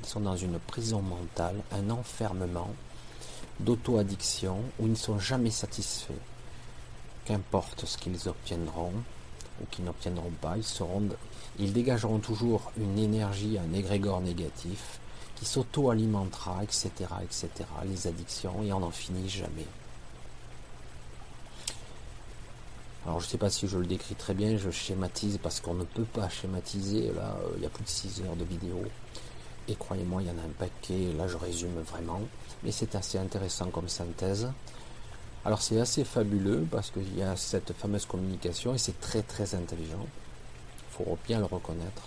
ils 0.00 0.06
sont 0.06 0.20
dans 0.20 0.36
une 0.36 0.58
prison 0.58 1.02
mentale, 1.02 1.56
un 1.72 1.90
enfermement 1.90 2.70
d'auto-addiction 3.60 4.60
où 4.78 4.86
ils 4.86 4.92
ne 4.92 4.96
sont 4.96 5.18
jamais 5.18 5.50
satisfaits. 5.50 6.12
Qu'importe 7.24 7.84
ce 7.84 7.98
qu'ils 7.98 8.28
obtiendront, 8.28 8.92
ou 9.60 9.66
qui 9.70 9.82
n'obtiendront 9.82 10.32
pas, 10.40 10.56
ils, 10.56 10.64
ils 11.58 11.72
dégageront 11.72 12.18
toujours 12.18 12.72
une 12.78 12.98
énergie, 12.98 13.58
un 13.58 13.74
égrégore 13.74 14.20
négatif 14.20 15.00
qui 15.36 15.44
s'auto-alimentera, 15.44 16.64
etc., 16.64 16.90
etc., 17.22 17.48
les 17.84 18.06
addictions, 18.06 18.62
et 18.62 18.72
on 18.72 18.80
n'en 18.80 18.90
finit 18.90 19.28
jamais. 19.28 19.66
Alors 23.06 23.20
je 23.20 23.26
ne 23.26 23.30
sais 23.30 23.38
pas 23.38 23.48
si 23.48 23.66
je 23.68 23.78
le 23.78 23.86
décris 23.86 24.16
très 24.16 24.34
bien, 24.34 24.56
je 24.56 24.70
schématise 24.70 25.38
parce 25.42 25.60
qu'on 25.60 25.74
ne 25.74 25.84
peut 25.84 26.04
pas 26.04 26.28
schématiser, 26.28 27.12
là 27.14 27.38
euh, 27.42 27.54
il 27.56 27.62
y 27.62 27.66
a 27.66 27.70
plus 27.70 27.84
de 27.84 27.88
6 27.88 28.22
heures 28.22 28.36
de 28.36 28.44
vidéo, 28.44 28.82
et 29.68 29.74
croyez-moi 29.74 30.22
il 30.22 30.28
y 30.28 30.30
en 30.30 30.38
a 30.38 30.46
un 30.46 30.54
paquet, 30.58 31.12
là 31.16 31.28
je 31.28 31.36
résume 31.36 31.80
vraiment, 31.80 32.20
mais 32.62 32.72
c'est 32.72 32.94
assez 32.94 33.18
intéressant 33.18 33.70
comme 33.70 33.88
synthèse. 33.88 34.50
Alors 35.44 35.62
c'est 35.62 35.80
assez 35.80 36.04
fabuleux 36.04 36.66
parce 36.70 36.90
qu'il 36.90 37.16
y 37.16 37.22
a 37.22 37.36
cette 37.36 37.72
fameuse 37.72 38.06
communication 38.06 38.74
et 38.74 38.78
c'est 38.78 39.00
très 39.00 39.22
très 39.22 39.54
intelligent. 39.54 40.06
Il 40.90 41.04
faut 41.04 41.18
bien 41.26 41.38
le 41.38 41.44
reconnaître. 41.44 42.02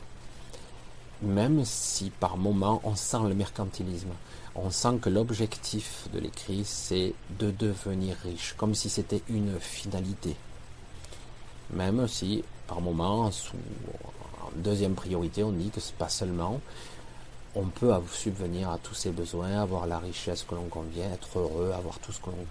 Même 1.22 1.64
si 1.66 2.10
par 2.10 2.36
moment 2.36 2.82
on 2.84 2.96
sent 2.96 3.24
le 3.28 3.36
mercantilisme, 3.36 4.12
on 4.56 4.70
sent 4.70 4.98
que 5.02 5.10
l'objectif 5.10 6.08
de 6.14 6.20
l'écrit 6.20 6.64
c'est 6.66 7.14
de 7.40 7.52
devenir 7.52 8.18
riche, 8.24 8.56
comme 8.58 8.76
si 8.76 8.90
c'était 8.90 9.22
une 9.30 9.60
finalité. 9.60 10.36
Même 11.72 12.08
si 12.08 12.44
par 12.68 12.80
moment, 12.80 13.26
en 13.26 13.32
deuxième 14.56 14.96
priorité, 14.96 15.44
on 15.44 15.52
dit 15.52 15.70
que 15.70 15.82
c'est 15.82 15.96
pas 15.96 16.08
seulement 16.08 16.62
on 17.56 17.66
peut 17.66 17.92
subvenir 18.12 18.70
à 18.70 18.78
tous 18.78 18.96
ses 18.96 19.12
besoins, 19.12 19.62
avoir 19.62 19.88
la 19.88 20.00
richesse 20.00 20.44
que 20.44 20.56
l'on 20.56 20.68
convient, 20.68 21.12
être 21.12 21.40
heureux, 21.40 21.72
avoir 21.74 22.00
tout 22.00 22.12
ce 22.12 22.20
que 22.20 22.30
l'on 22.30 22.46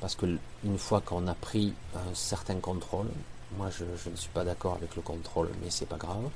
parce 0.00 0.14
que 0.14 0.26
une 0.64 0.78
fois 0.78 1.00
qu'on 1.00 1.26
a 1.26 1.34
pris 1.34 1.72
un 1.94 2.14
certain 2.14 2.56
contrôle, 2.56 3.08
moi 3.56 3.68
je, 3.70 3.84
ne 4.10 4.16
suis 4.16 4.30
pas 4.30 4.44
d'accord 4.44 4.74
avec 4.74 4.94
le 4.96 5.02
contrôle, 5.02 5.50
mais 5.62 5.70
c'est 5.70 5.88
pas 5.88 5.96
grave, 5.96 6.28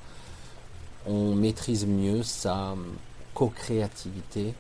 on 1.07 1.35
maîtrise 1.35 1.87
mieux 1.87 2.23
sa 2.23 2.75
co-créativité, 3.35 4.55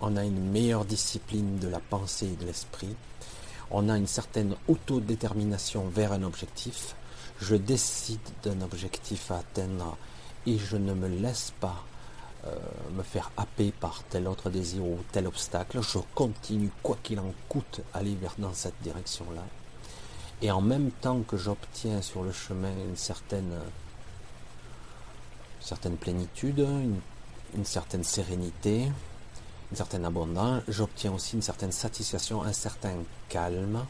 on 0.00 0.16
a 0.16 0.24
une 0.24 0.50
meilleure 0.50 0.84
discipline 0.84 1.58
de 1.58 1.68
la 1.68 1.80
pensée 1.80 2.26
et 2.26 2.36
de 2.36 2.46
l'esprit, 2.46 2.94
on 3.70 3.88
a 3.88 3.96
une 3.96 4.06
certaine 4.06 4.54
autodétermination 4.68 5.88
vers 5.88 6.12
un 6.12 6.22
objectif, 6.22 6.94
je 7.40 7.56
décide 7.56 8.20
d'un 8.44 8.60
objectif 8.62 9.30
à 9.30 9.38
atteindre 9.38 9.96
et 10.46 10.58
je 10.58 10.76
ne 10.76 10.94
me 10.94 11.08
laisse 11.08 11.52
pas 11.60 11.84
euh, 12.46 12.54
me 12.96 13.02
faire 13.02 13.30
happer 13.36 13.72
par 13.72 14.02
tel 14.04 14.28
autre 14.28 14.50
désir 14.50 14.84
ou 14.84 14.98
tel 15.10 15.26
obstacle, 15.26 15.80
je 15.82 15.98
continue, 16.14 16.70
quoi 16.82 16.96
qu'il 17.02 17.18
en 17.18 17.32
coûte, 17.48 17.80
aller 17.92 18.14
vers 18.14 18.34
dans 18.38 18.54
cette 18.54 18.80
direction-là. 18.82 19.42
Et 20.42 20.50
en 20.50 20.60
même 20.60 20.90
temps 20.90 21.22
que 21.22 21.36
j'obtiens 21.36 22.02
sur 22.02 22.22
le 22.22 22.30
chemin 22.30 22.70
une 22.70 22.96
certaine, 22.96 23.52
certaine 25.60 25.96
plénitude, 25.96 26.66
une, 27.54 27.64
certaine 27.64 28.04
sérénité, 28.04 28.92
une 29.70 29.76
certaine 29.76 30.04
abondance, 30.04 30.62
j'obtiens 30.68 31.12
aussi 31.12 31.36
une 31.36 31.42
certaine 31.42 31.72
satisfaction, 31.72 32.42
un 32.42 32.52
certain 32.52 32.94
calme, 33.28 33.84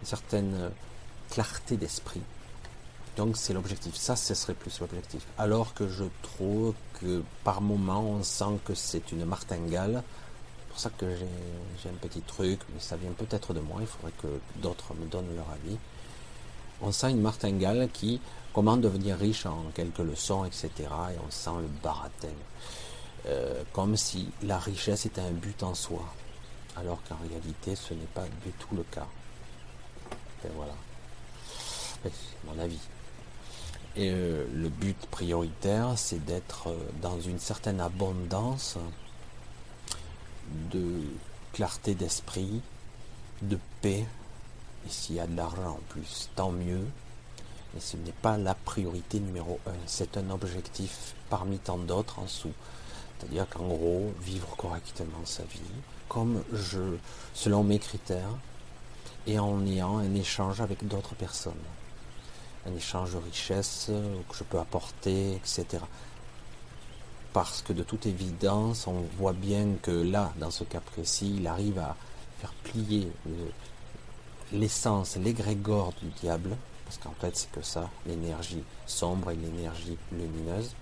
une 0.00 0.06
certaine 0.06 0.70
clarté 1.30 1.76
d'esprit. 1.76 2.22
Donc 3.20 3.36
c'est 3.36 3.52
l'objectif. 3.52 3.94
Ça, 3.96 4.16
ce 4.16 4.32
serait 4.32 4.54
plus 4.54 4.80
l'objectif. 4.80 5.26
Alors 5.36 5.74
que 5.74 5.86
je 5.86 6.04
trouve 6.22 6.72
que 6.98 7.22
par 7.44 7.60
moment, 7.60 8.00
on 8.00 8.22
sent 8.22 8.58
que 8.64 8.74
c'est 8.74 9.12
une 9.12 9.26
martingale. 9.26 10.02
C'est 10.56 10.68
pour 10.70 10.80
ça 10.80 10.90
que 10.96 11.06
j'ai 11.82 11.90
un 11.90 11.98
petit 12.00 12.22
truc, 12.22 12.60
mais 12.72 12.80
ça 12.80 12.96
vient 12.96 13.10
peut-être 13.12 13.52
de 13.52 13.60
moi. 13.60 13.76
Il 13.82 13.86
faudrait 13.86 14.14
que 14.22 14.40
d'autres 14.62 14.94
me 14.94 15.04
donnent 15.04 15.36
leur 15.36 15.50
avis. 15.50 15.76
On 16.80 16.92
sent 16.92 17.10
une 17.10 17.20
martingale 17.20 17.90
qui, 17.92 18.22
comment 18.54 18.78
devenir 18.78 19.18
riche 19.18 19.44
en 19.44 19.64
quelques 19.74 19.98
leçons, 19.98 20.46
etc. 20.46 20.70
Et 21.12 21.18
on 21.22 21.30
sent 21.30 21.58
le 21.60 21.68
baratin. 21.82 22.28
euh, 23.26 23.62
comme 23.72 23.96
si 23.96 24.28
la 24.42 24.58
richesse 24.58 25.06
était 25.06 25.20
un 25.20 25.30
but 25.30 25.62
en 25.62 25.74
soi, 25.74 26.02
alors 26.76 27.02
qu'en 27.08 27.16
réalité 27.28 27.76
ce 27.76 27.94
n'est 27.94 28.12
pas 28.14 28.24
du 28.44 28.50
tout 28.52 28.74
le 28.74 28.82
cas. 28.84 29.06
Et 30.44 30.48
voilà, 30.54 30.74
c'est 32.02 32.12
mon 32.46 32.58
avis. 32.58 32.80
Et 33.96 34.10
euh, 34.10 34.46
le 34.54 34.68
but 34.68 34.96
prioritaire, 35.06 35.94
c'est 35.96 36.24
d'être 36.24 36.68
euh, 36.68 36.76
dans 37.02 37.20
une 37.20 37.40
certaine 37.40 37.80
abondance 37.80 38.78
de 40.72 41.02
clarté 41.52 41.94
d'esprit, 41.94 42.60
de 43.42 43.58
paix. 43.82 44.06
Et 44.86 44.90
s'il 44.90 45.16
y 45.16 45.20
a 45.20 45.26
de 45.26 45.36
l'argent 45.36 45.70
en 45.70 45.80
plus, 45.88 46.30
tant 46.36 46.52
mieux. 46.52 46.86
Mais 47.74 47.80
ce 47.80 47.96
n'est 47.96 48.12
pas 48.12 48.38
la 48.38 48.54
priorité 48.54 49.20
numéro 49.20 49.58
un. 49.66 49.74
C'est 49.86 50.16
un 50.16 50.30
objectif 50.30 51.14
parmi 51.28 51.58
tant 51.58 51.78
d'autres 51.78 52.20
en 52.20 52.24
dessous. 52.24 52.52
C'est-à-dire 53.18 53.48
qu'en 53.48 53.66
gros, 53.66 54.12
vivre 54.22 54.56
correctement 54.56 55.24
sa 55.24 55.42
vie, 55.44 55.60
comme 56.08 56.42
je, 56.52 56.96
selon 57.34 57.62
mes 57.64 57.78
critères, 57.78 58.38
et 59.26 59.38
en 59.38 59.64
ayant 59.66 59.98
un 59.98 60.14
échange 60.14 60.60
avec 60.60 60.86
d'autres 60.86 61.14
personnes. 61.14 61.52
Un 62.66 62.74
échange 62.76 63.12
de 63.12 63.18
richesse 63.18 63.90
que 64.28 64.36
je 64.36 64.44
peux 64.44 64.58
apporter, 64.58 65.34
etc. 65.34 65.82
Parce 67.32 67.62
que 67.62 67.72
de 67.72 67.82
toute 67.82 68.06
évidence, 68.06 68.86
on 68.86 69.04
voit 69.18 69.32
bien 69.32 69.74
que 69.82 69.90
là, 69.90 70.32
dans 70.38 70.50
ce 70.50 70.64
cas 70.64 70.80
précis, 70.80 71.36
il 71.38 71.46
arrive 71.46 71.78
à 71.78 71.96
faire 72.40 72.52
plier 72.64 73.10
l'essence, 74.52 75.16
l'égrégore 75.16 75.92
du 76.02 76.08
diable, 76.20 76.56
parce 76.84 76.98
qu'en 76.98 77.14
fait 77.20 77.36
c'est 77.36 77.50
que 77.52 77.62
ça, 77.62 77.88
l'énergie 78.06 78.64
sombre 78.86 79.30
et 79.30 79.36
l'énergie 79.36 79.96
lumineuse, 80.10 80.74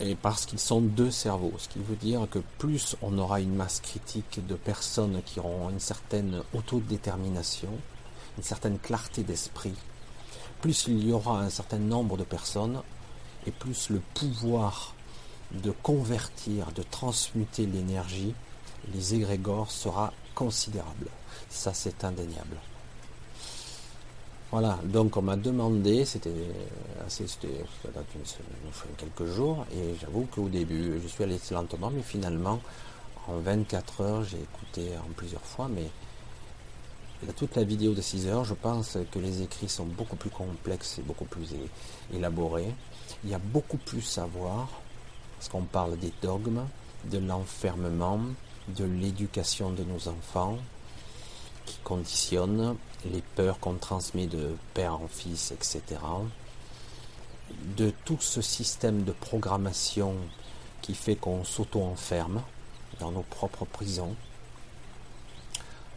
et 0.00 0.14
parce 0.14 0.44
qu'ils 0.44 0.58
sont 0.58 0.80
deux 0.80 1.10
cerveaux, 1.10 1.54
ce 1.58 1.68
qui 1.68 1.78
veut 1.78 1.96
dire 1.96 2.26
que 2.30 2.40
plus 2.58 2.96
on 3.00 3.16
aura 3.18 3.40
une 3.40 3.54
masse 3.54 3.80
critique 3.80 4.44
de 4.46 4.54
personnes 4.54 5.22
qui 5.24 5.38
auront 5.38 5.70
une 5.70 5.80
certaine 5.80 6.42
autodétermination, 6.52 7.70
une 8.36 8.42
certaine 8.42 8.78
clarté 8.78 9.22
d'esprit, 9.22 9.74
plus 10.60 10.86
il 10.88 11.08
y 11.08 11.12
aura 11.12 11.40
un 11.40 11.50
certain 11.50 11.78
nombre 11.78 12.16
de 12.16 12.24
personnes, 12.24 12.82
et 13.46 13.50
plus 13.50 13.90
le 13.90 14.00
pouvoir 14.14 14.94
de 15.52 15.70
convertir, 15.70 16.72
de 16.72 16.82
transmuter 16.82 17.66
l'énergie, 17.66 18.34
les 18.92 19.14
égrégores 19.14 19.70
sera 19.70 20.12
considérable. 20.34 21.08
Ça 21.48 21.72
c'est 21.72 22.04
indéniable. 22.04 22.56
Voilà, 24.52 24.78
donc 24.84 25.16
on 25.16 25.22
m'a 25.22 25.36
demandé, 25.36 26.04
c'était 26.04 26.32
assez, 27.04 27.26
c'était 27.26 27.64
quelques 28.96 29.26
jours, 29.26 29.66
et 29.72 29.96
j'avoue 30.00 30.26
qu'au 30.26 30.48
début, 30.48 31.00
je 31.02 31.08
suis 31.08 31.24
allé 31.24 31.38
lentement, 31.50 31.90
mais 31.90 32.02
finalement, 32.02 32.60
en 33.26 33.38
24 33.38 34.00
heures, 34.02 34.24
j'ai 34.24 34.40
écouté 34.40 34.96
en 34.96 35.12
plusieurs 35.14 35.42
fois, 35.42 35.68
mais 35.68 35.90
toute 37.36 37.56
la 37.56 37.64
vidéo 37.64 37.94
de 37.94 38.00
6 38.00 38.28
heures, 38.28 38.44
je 38.44 38.54
pense 38.54 38.98
que 39.10 39.18
les 39.18 39.42
écrits 39.42 39.68
sont 39.68 39.84
beaucoup 39.84 40.16
plus 40.16 40.30
complexes 40.30 40.98
et 40.98 41.02
beaucoup 41.02 41.24
plus 41.24 41.54
élaborés. 42.12 42.74
Il 43.24 43.30
y 43.30 43.34
a 43.34 43.38
beaucoup 43.38 43.78
plus 43.78 44.18
à 44.18 44.26
voir, 44.26 44.68
parce 45.38 45.48
qu'on 45.48 45.62
parle 45.62 45.98
des 45.98 46.12
dogmes, 46.22 46.66
de 47.10 47.18
l'enfermement, 47.18 48.20
de 48.68 48.84
l'éducation 48.84 49.70
de 49.70 49.84
nos 49.84 50.08
enfants, 50.08 50.58
qui 51.64 51.78
conditionnent 51.82 52.76
les 53.12 53.22
peurs 53.34 53.58
qu'on 53.60 53.74
transmet 53.74 54.26
de 54.26 54.54
père 54.74 54.94
en 54.94 55.08
fils, 55.08 55.52
etc. 55.52 55.82
De 57.76 57.92
tout 58.04 58.18
ce 58.20 58.40
système 58.40 59.04
de 59.04 59.12
programmation 59.12 60.14
qui 60.82 60.94
fait 60.94 61.16
qu'on 61.16 61.44
s'auto-enferme 61.44 62.42
dans 63.00 63.10
nos 63.10 63.22
propres 63.22 63.64
prisons. 63.64 64.14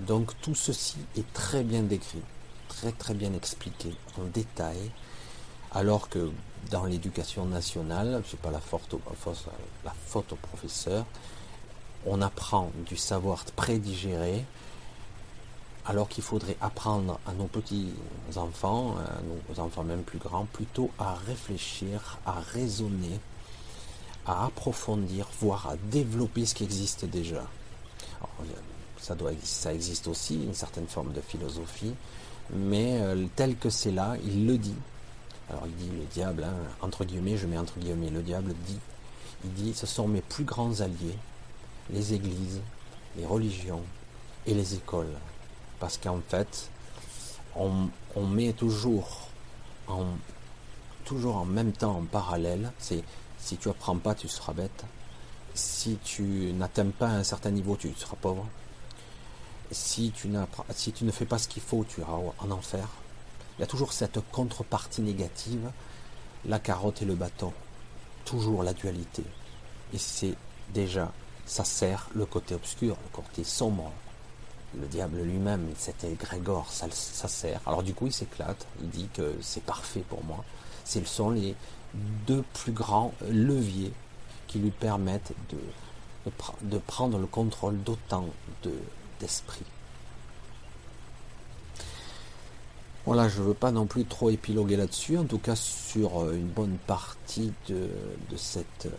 Donc 0.02 0.32
tout 0.42 0.56
ceci 0.56 0.98
est 1.18 1.34
très 1.34 1.64
bien 1.64 1.84
décrit, 1.84 2.22
très 2.70 2.92
très 2.92 3.14
bien 3.14 3.34
expliqué 3.34 3.94
en 4.18 4.24
détail, 4.26 4.92
alors 5.72 6.08
que 6.10 6.32
dans 6.72 6.86
l'éducation 6.86 7.46
nationale, 7.46 8.24
je 8.30 8.36
pas 8.38 8.52
la 8.52 8.60
faute, 8.60 8.96
la 9.84 9.94
faute 10.08 10.34
au 10.34 10.36
professeur, 10.38 11.06
on 12.06 12.22
apprend 12.22 12.72
du 12.88 12.96
savoir 12.96 13.44
prédigéré 13.56 14.46
alors 15.86 16.08
qu'il 16.08 16.24
faudrait 16.24 16.58
apprendre 16.62 17.20
à 17.26 17.34
nos 17.34 17.46
petits 17.48 17.92
enfants, 18.36 18.96
à 18.98 19.22
nos 19.22 19.60
enfants 19.60 19.84
même 19.84 20.04
plus 20.04 20.20
grands, 20.20 20.46
plutôt 20.46 20.92
à 21.00 21.16
réfléchir, 21.16 22.20
à 22.26 22.34
raisonner, 22.34 23.20
à 24.26 24.46
approfondir, 24.46 25.28
voire 25.42 25.68
à 25.68 25.78
développer 25.92 26.46
ce 26.46 26.54
qui 26.54 26.64
existe 26.64 27.06
déjà. 27.06 27.44
Ça, 29.02 29.16
doit, 29.16 29.32
ça 29.44 29.74
existe 29.74 30.08
aussi, 30.08 30.36
une 30.36 30.54
certaine 30.54 30.88
forme 30.88 31.14
de 31.14 31.22
philosophie, 31.22 31.94
mais 32.52 33.00
euh, 33.02 33.26
tel 33.36 33.56
que 33.56 33.70
c'est 33.70 33.92
là, 33.92 34.16
il 34.24 34.46
le 34.46 34.58
dit. 34.58 34.76
Alors 35.50 35.64
il 35.66 35.76
dit 35.76 35.90
le 35.90 36.06
diable, 36.06 36.44
hein, 36.44 36.56
entre 36.82 37.06
guillemets, 37.06 37.38
je 37.38 37.48
mets 37.48 37.58
entre 37.58 37.80
guillemets, 37.80 38.10
le 38.10 38.22
diable 38.22 38.54
dit, 38.66 38.80
il 39.44 39.54
dit, 39.54 39.74
ce 39.74 39.88
sont 39.88 40.08
mes 40.08 40.22
plus 40.22 40.44
grands 40.44 40.82
alliés, 40.82 41.18
les 41.90 42.14
églises, 42.14 42.62
les 43.18 43.26
religions 43.26 43.82
et 44.46 44.54
les 44.54 44.76
écoles 44.76 45.16
parce 45.80 45.98
qu'en 45.98 46.20
fait, 46.28 46.70
on, 47.56 47.90
met 48.28 48.54
toujours 48.54 49.30
en, 49.88 50.06
toujours 51.06 51.38
en 51.38 51.46
même 51.46 51.72
temps, 51.72 51.98
en 51.98 52.04
parallèle, 52.04 52.72
c'est 52.78 53.04
si 53.38 53.58
tu 53.58 53.70
apprends 53.70 53.98
pas, 53.98 54.14
tu 54.14 54.28
seras 54.28 54.54
bête. 54.54 54.84
Si 55.54 55.98
tu 56.04 56.54
n'atteins 56.54 56.90
pas 56.90 57.08
un 57.08 57.24
certain 57.24 57.52
niveau, 57.52 57.76
tu 57.76 57.92
seras 57.96 58.18
pauvre. 58.22 58.46
Si 59.71 60.12
tu, 60.12 60.27
ne 60.27 61.12
fais 61.12 61.25
pas 61.25 61.38
ce 61.38 61.47
qu'il 61.47 61.62
faut, 61.62 61.86
tu 61.88 62.01
iras 62.01 62.19
en 62.39 62.51
enfer. 62.51 62.88
Il 63.58 63.62
y 63.62 63.63
a 63.63 63.67
toujours 63.67 63.93
cette 63.93 64.19
contrepartie 64.32 65.01
négative, 65.01 65.69
la 66.45 66.60
carotte 66.60 67.01
et 67.01 67.05
le 67.05 67.15
bâton. 67.15 67.53
Toujours 68.25 68.63
la 68.63 68.73
dualité. 68.73 69.23
Et 69.93 69.97
c'est 69.97 70.36
déjà, 70.73 71.12
ça 71.45 71.63
sert 71.63 72.10
le 72.15 72.25
côté 72.25 72.55
obscur, 72.55 72.95
le 72.95 73.15
côté 73.15 73.43
sombre, 73.43 73.91
le 74.79 74.88
diable 74.88 75.21
lui-même, 75.21 75.67
cet 75.77 76.03
égrégore, 76.03 76.71
ça, 76.71 76.88
sert. 77.27 77.62
Alors 77.65 77.84
du 77.84 77.93
coup, 77.93 78.08
il 78.08 78.13
s'éclate, 78.13 78.65
il 78.82 78.89
dit 78.89 79.10
que 79.13 79.36
c'est 79.41 79.63
parfait 79.63 80.03
pour 80.08 80.23
moi. 80.23 80.43
Ce 80.86 81.03
sont 81.05 81.32
les 81.32 81.55
deux 82.27 82.43
plus 82.53 82.71
grands 82.71 83.13
leviers 83.29 83.91
qui 84.47 84.60
lui 84.60 84.71
permettent 84.71 85.34
de, 85.49 86.32
de, 86.63 86.77
prendre 86.77 87.17
le 87.17 87.27
contrôle 87.27 87.82
d'autant 87.84 88.25
d'esprit. 89.19 89.65
voilà, 93.10 93.27
je 93.27 93.41
ne 93.41 93.47
veux 93.47 93.53
pas 93.55 93.71
non 93.71 93.88
plus 93.88 94.05
trop 94.05 94.29
épiloguer 94.29 94.77
là-dessus, 94.77 95.17
en 95.17 95.23
tout 95.23 95.39
cas 95.39 95.55
sur 95.55 96.21
euh, 96.21 96.34
une 96.34 96.47
bonne 96.47 96.77
partie 96.86 97.51
de, 97.67 97.73
euh, 97.75 98.89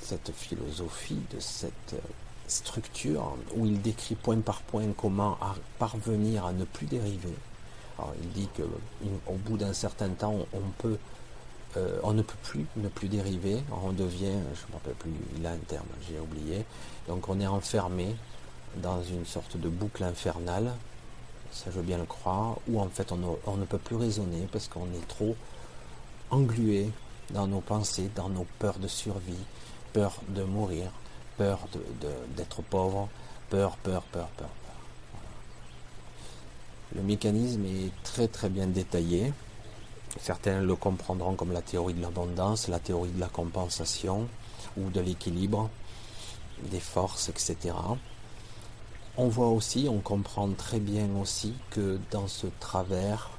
cette 0.00 0.32
philosophie, 0.32 1.20
de 1.34 1.38
cette 1.38 1.92
euh, 1.92 1.98
structure 2.46 3.36
où 3.54 3.66
il 3.66 3.82
décrit 3.82 4.14
point 4.14 4.40
par 4.40 4.62
point 4.62 4.86
comment 4.96 5.36
parvenir 5.78 6.46
à 6.46 6.54
ne 6.54 6.64
plus 6.64 6.86
dériver. 6.86 7.34
Il 8.22 8.30
dit 8.30 8.48
que 8.56 8.62
au 9.26 9.34
bout 9.34 9.58
d'un 9.58 9.74
certain 9.74 10.08
temps, 10.08 10.46
on 10.54 10.96
on 12.02 12.12
ne 12.14 12.22
peut 12.22 12.38
plus 12.44 12.64
ne 12.76 12.88
plus 12.88 13.08
dériver. 13.08 13.58
On 13.84 13.92
devient, 13.92 14.38
je 14.54 14.62
ne 14.62 14.68
me 14.68 14.72
rappelle 14.72 14.94
plus, 14.94 15.12
il 15.36 15.46
a 15.46 15.50
un 15.50 15.58
terme, 15.58 15.86
j'ai 16.08 16.18
oublié. 16.18 16.64
Donc 17.08 17.28
on 17.28 17.38
est 17.40 17.46
enfermé 17.46 18.16
dans 18.76 19.02
une 19.02 19.26
sorte 19.26 19.56
de 19.56 19.68
boucle 19.68 20.04
infernale, 20.04 20.72
ça 21.50 21.70
je 21.70 21.76
veux 21.76 21.82
bien 21.82 21.98
le 21.98 22.04
croire, 22.04 22.56
où 22.68 22.80
en 22.80 22.88
fait 22.88 23.12
on, 23.12 23.56
ne 23.56 23.64
peut 23.64 23.78
plus 23.78 23.96
raisonner 23.96 24.46
parce 24.52 24.68
qu'on 24.68 24.86
est 24.86 25.08
trop 25.08 25.36
englué 26.30 26.90
dans 27.30 27.46
nos 27.46 27.60
pensées, 27.60 28.10
dans 28.14 28.28
nos 28.28 28.46
peurs 28.58 28.78
de 28.78 28.88
survie, 28.88 29.44
peur 29.92 30.20
de 30.28 30.42
mourir, 30.42 30.90
peur 31.36 31.60
d'être 32.36 32.62
pauvre, 32.62 33.08
peur, 33.50 33.76
peur, 33.78 34.02
peur, 34.02 34.28
peur. 34.36 34.48
Le 36.94 37.02
mécanisme 37.02 37.64
est 37.66 37.92
très 38.02 38.28
très 38.28 38.48
bien 38.48 38.66
détaillé. 38.66 39.32
Certains 40.20 40.62
le 40.62 40.74
comprendront 40.74 41.34
comme 41.34 41.52
la 41.52 41.60
théorie 41.60 41.92
de 41.92 42.00
l'abondance, 42.00 42.68
la 42.68 42.78
théorie 42.78 43.10
de 43.10 43.20
la 43.20 43.28
compensation 43.28 44.26
ou 44.76 44.88
de 44.88 45.00
l'équilibre, 45.00 45.68
des 46.70 46.80
forces, 46.80 47.28
etc. 47.28 47.74
On 49.20 49.26
voit 49.26 49.48
aussi, 49.48 49.88
on 49.90 49.98
comprend 49.98 50.48
très 50.52 50.78
bien 50.78 51.08
aussi 51.20 51.52
que 51.70 51.98
dans 52.12 52.28
ce 52.28 52.46
travers, 52.60 53.30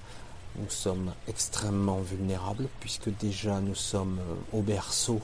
nous 0.58 0.70
sommes 0.70 1.13
extrêmement 1.30 2.02
vulnérables 2.02 2.68
puisque 2.82 3.10
déjà 3.18 3.62
nous 3.62 3.76
sommes 3.76 4.20
au 4.52 4.62
berceau 4.62 5.22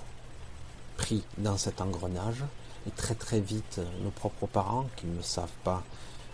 pris 0.95 1.23
dans 1.37 1.57
cet 1.57 1.81
engrenage. 1.81 2.45
Et 2.87 2.91
très 2.91 3.15
très 3.15 3.41
vite, 3.41 3.81
nos 4.01 4.11
propres 4.11 4.47
parents, 4.47 4.87
qui 4.95 5.07
ne 5.07 5.21
savent 5.21 5.49
pas, 5.65 5.83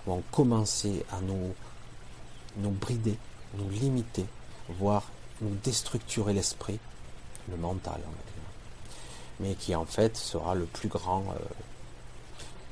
vont 0.06 0.22
commencer 0.32 1.04
à 1.12 1.20
nous, 1.22 1.56
nous 2.58 2.70
brider, 2.72 3.18
nous 3.58 3.70
limiter, 3.72 4.26
voire 4.70 5.06
nous 5.42 5.56
déstructurer 5.64 6.34
l'esprit, 6.34 6.80
le 7.50 7.58
mental, 7.58 8.00
on 8.06 8.12
va 8.12 8.32
mais 9.42 9.56
qui 9.56 9.76
en 9.76 9.86
fait 9.86 10.16
sera 10.16 10.56
le 10.56 10.66
plus 10.66 10.88
grand, 10.88 11.24
euh, 11.32 11.40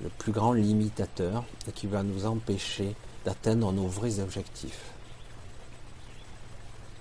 le 0.01 0.09
plus 0.09 0.31
grand 0.31 0.53
limitateur 0.53 1.43
et 1.67 1.71
qui 1.71 1.87
va 1.87 2.03
nous 2.03 2.25
empêcher 2.25 2.95
d'atteindre 3.25 3.71
nos 3.71 3.87
vrais 3.87 4.19
objectifs. 4.19 4.91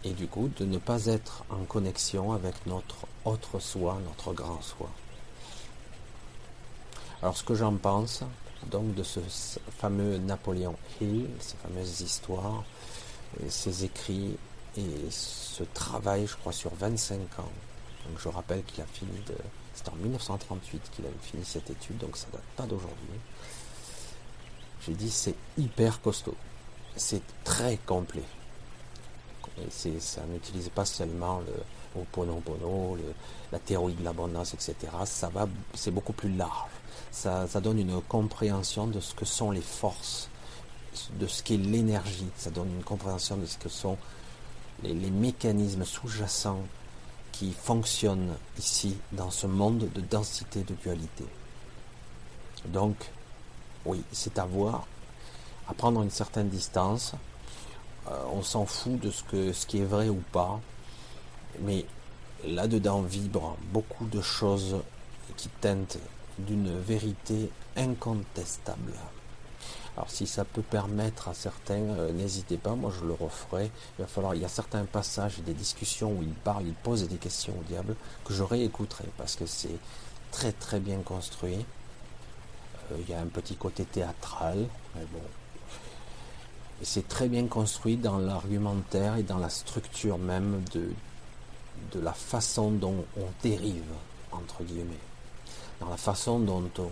Et 0.05 0.13
du 0.13 0.27
coup, 0.27 0.51
de 0.59 0.65
ne 0.65 0.79
pas 0.79 1.07
être 1.07 1.45
en 1.51 1.65
connexion 1.65 2.33
avec 2.33 2.67
notre 2.67 3.07
autre 3.25 3.59
soi, 3.59 3.99
notre 4.05 4.33
grand 4.33 4.63
soi. 4.63 4.89
Alors 7.21 7.37
ce 7.37 7.43
que 7.43 7.55
j'en 7.55 7.75
pense, 7.75 8.23
donc 8.71 8.95
de 8.95 9.03
ce 9.03 9.21
fameux 9.79 10.19
Napoléon 10.19 10.77
Hill, 11.01 11.27
ces 11.41 11.57
fameuses 11.57 12.01
histoires, 12.01 12.65
ces 13.49 13.85
écrits 13.85 14.37
et 14.77 15.11
ce 15.11 15.65
travail, 15.75 16.27
je 16.27 16.37
crois, 16.37 16.53
sur 16.53 16.73
25 16.75 17.17
ans. 17.39 17.51
Donc 18.07 18.19
je 18.19 18.29
rappelle 18.29 18.63
qu'il 18.65 18.83
a 18.83 18.87
fini 18.87 19.19
de. 19.27 19.35
C'était 19.79 19.91
en 19.91 19.97
1938 19.97 20.91
qu'il 20.91 21.07
a 21.07 21.09
fini 21.23 21.45
cette 21.45 21.71
étude, 21.71 21.99
donc 21.99 22.17
ça 22.17 22.27
date 22.33 22.43
pas 22.57 22.65
d'aujourd'hui. 22.65 23.21
J'ai 24.85 24.93
dit 24.93 25.09
c'est 25.09 25.37
hyper 25.57 26.01
costaud. 26.01 26.35
C'est 26.97 27.23
très 27.45 27.77
complet. 27.77 28.25
Et 29.57 30.01
ça 30.01 30.23
n'utilise 30.27 30.69
pas 30.71 30.85
seulement 30.85 31.41
le 31.47 32.01
Oponopono, 32.01 32.97
le, 32.97 33.15
la 33.53 33.61
théorie 33.61 33.95
de 33.95 34.03
l'abondance, 34.03 34.53
etc. 34.53 34.75
C'est 35.75 35.93
beaucoup 35.93 36.13
plus 36.13 36.35
large. 36.35 36.71
Ça, 37.13 37.47
ça 37.47 37.61
donne 37.61 37.79
une 37.79 38.01
compréhension 38.03 38.89
de 38.89 38.99
ce 38.99 39.15
que 39.15 39.25
sont 39.25 39.53
les 39.53 39.61
forces, 39.61 40.29
de 41.21 41.29
ce 41.29 41.45
qu'est 41.45 41.57
l'énergie. 41.57 42.29
Ça 42.37 42.51
donne 42.51 42.73
une 42.75 42.83
compréhension 42.83 43.37
de 43.37 43.47
ce 43.47 43.59
que 43.59 43.69
sont 43.69 43.97
les 44.83 45.11
mécanismes 45.11 45.85
sous-jacents 45.85 46.65
qui 47.39 47.53
fonctionnent 47.53 48.35
ici 48.59 48.97
dans 49.13 49.31
ce 49.31 49.47
monde 49.47 49.89
de 49.95 50.01
densité 50.01 50.65
de 50.65 50.75
dualité. 50.75 51.25
Donc, 52.67 52.97
oui, 53.87 54.03
c'est 54.11 54.41
à 54.41 54.45
voir, 54.45 54.89
à 55.69 55.75
prendre 55.75 56.03
une 56.03 56.11
certaine 56.11 56.49
distance. 56.49 57.13
Euh, 58.09 58.25
on 58.33 58.43
s'en 58.43 58.67
fout 58.67 58.99
de 58.99 59.13
ce, 59.13 59.23
que, 59.23 59.53
ce 59.53 59.67
qui 59.67 59.79
est 59.79 59.85
vrai 59.85 60.09
ou 60.09 60.21
pas, 60.33 60.61
mais 61.61 61.87
là-dedans 62.45 63.03
vibrent 63.03 63.57
beaucoup 63.73 64.07
de 64.07 64.21
choses 64.21 64.77
qui 65.37 65.49
teintent 65.61 65.99
d'une 66.41 66.77
vérité 66.81 67.53
incontestable. 67.77 68.95
Alors 69.99 70.11
si 70.11 70.29
ça 70.29 70.45
peut 70.45 70.63
permettre 70.63 71.27
à 71.27 71.35
certains, 71.35 71.83
euh, 71.83 72.13
n'hésitez 72.13 72.57
pas, 72.57 72.77
moi 72.77 72.93
je 72.97 73.05
le 73.05 73.15
referai. 73.15 73.69
Il 73.99 74.03
va 74.03 74.07
falloir, 74.07 74.37
il 74.37 74.41
y 74.41 74.45
a 74.45 74.49
certains 74.49 74.85
passages, 74.85 75.41
des 75.41 75.55
discussions 75.55 76.13
où 76.13 76.23
il 76.23 76.29
parle, 76.29 76.67
il 76.67 76.75
pose 76.75 77.09
des 77.09 77.17
questions 77.17 77.53
au 77.59 77.65
diable 77.65 77.97
que 78.25 78.33
je 78.33 78.45
réécouterai 78.45 79.07
parce 79.17 79.35
que 79.35 79.45
c'est 79.45 79.77
très 80.31 80.53
très 80.53 80.79
bien 80.79 80.99
construit. 80.99 81.67
Euh, 82.93 82.97
il 83.01 83.11
y 83.11 83.13
a 83.13 83.21
un 83.21 83.27
petit 83.27 83.57
côté 83.57 83.85
théâtral, 83.85 84.69
mais 84.95 85.05
bon. 85.13 85.19
Et 86.81 86.85
c'est 86.85 87.09
très 87.09 87.29
bien 87.29 87.49
construit 87.49 87.97
dans 87.97 88.19
l'argumentaire 88.19 89.17
et 89.17 89.25
dans 89.25 89.39
la 89.39 89.51
structure 89.51 90.17
même 90.17 90.63
de, 90.75 90.93
de 91.91 91.99
la 91.99 92.13
façon 92.13 92.71
dont 92.71 93.05
on 93.17 93.27
dérive, 93.43 93.83
entre 94.31 94.63
guillemets. 94.63 94.95
Dans 95.81 95.89
la 95.89 95.97
façon 95.97 96.39
dont 96.39 96.71
on, 96.79 96.91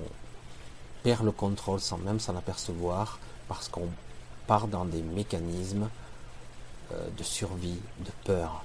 perd 1.06 1.24
le 1.24 1.30
contrôle 1.30 1.78
sans 1.78 1.98
même 1.98 2.18
s'en 2.18 2.34
apercevoir 2.34 3.20
parce 3.46 3.68
qu'on 3.68 3.88
part 4.48 4.66
dans 4.66 4.84
des 4.84 5.02
mécanismes 5.02 5.88
euh, 6.90 7.08
de 7.16 7.22
survie, 7.22 7.78
de 8.00 8.10
peur 8.24 8.64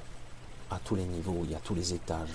à 0.72 0.80
tous 0.84 0.96
les 0.96 1.04
niveaux 1.04 1.46
et 1.52 1.54
à 1.54 1.60
tous 1.60 1.76
les 1.76 1.94
étages. 1.94 2.34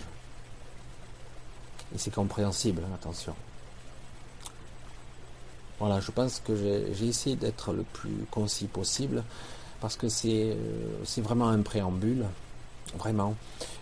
Et 1.93 1.99
c'est 1.99 2.15
compréhensible, 2.15 2.83
hein, 2.87 2.95
attention. 2.95 3.35
Voilà, 5.81 5.99
je 5.99 6.13
pense 6.13 6.39
que 6.39 6.55
j'ai 6.55 7.09
essayé 7.09 7.35
d'être 7.35 7.73
le 7.73 7.83
plus 7.83 8.27
concis 8.31 8.69
possible 8.69 9.25
parce 9.81 9.97
que 9.97 10.09
c'est 10.09 10.53
euh, 10.53 11.23
vraiment 11.23 11.49
un 11.49 11.63
préambule. 11.63 12.27
Vraiment. 12.97 13.35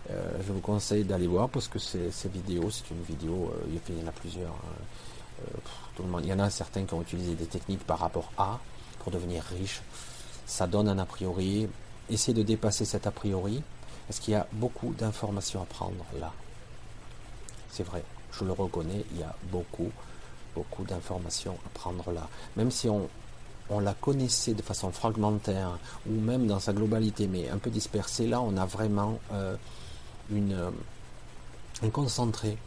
Euh, 0.09 0.39
je 0.47 0.53
vous 0.55 0.61
conseille 0.61 1.05
d'aller 1.05 1.27
voir 1.27 1.51
parce 1.51 1.69
que 1.69 1.79
c'est 1.79 2.33
vidéo, 2.33 2.71
c'est 2.71 2.91
une 2.91 3.03
vidéo, 3.03 3.53
il 3.69 3.99
y 3.99 4.03
en 4.03 4.09
a 4.09 4.13
plusieurs. 4.13 4.49
Hein. 4.49 4.85
Euh, 5.43 6.09
il 6.21 6.27
y 6.27 6.33
en 6.33 6.39
a 6.39 6.51
certains 6.51 6.85
qui 6.85 6.95
ont 6.95 7.03
utilisé 7.03 7.35
des 7.35 7.47
techniques 7.47 7.85
par 7.85 7.99
rapport 7.99 8.31
à 8.37 8.59
pour 9.01 9.13
devenir 9.13 9.43
riche. 9.45 9.83
Ça 10.47 10.67
donne 10.67 10.89
un 10.89 10.99
a 10.99 11.07
priori. 11.07 11.69
Essayez 12.11 12.35
de 12.35 12.43
dépasser 12.43 12.85
cet 12.85 13.07
a 13.07 13.11
priori 13.11 13.63
parce 14.07 14.21
qu'il 14.21 14.33
y 14.33 14.37
a 14.37 14.47
beaucoup 14.53 14.93
d'informations 14.93 15.63
à 15.63 15.65
prendre 15.65 16.05
là. 16.19 16.33
C'est 17.71 17.85
vrai, 17.85 18.05
je 18.33 18.45
le 18.45 18.53
reconnais, 18.53 19.05
il 19.13 19.21
y 19.21 19.23
a 19.23 19.35
beaucoup, 19.51 19.91
beaucoup 20.55 20.85
d'informations 20.85 21.57
à 21.67 21.69
prendre 21.71 22.11
là. 22.13 22.29
Même 22.57 22.71
si 22.71 22.89
on, 22.89 23.09
on 23.71 23.81
la 23.81 23.95
connaissait 23.95 24.55
de 24.55 24.63
façon 24.63 24.93
fragmentaire 24.93 25.79
ou 26.09 26.21
même 26.21 26.47
dans 26.47 26.61
sa 26.61 26.73
globalité, 26.73 27.27
mais 27.27 27.49
un 27.49 27.59
peu 27.59 27.71
dispersée, 27.71 28.27
là 28.27 28.41
on 28.41 28.57
a 28.57 28.67
vraiment 28.67 29.19
euh, 29.33 29.57
une, 30.31 30.71
un 31.83 31.91
concentré 31.91 32.59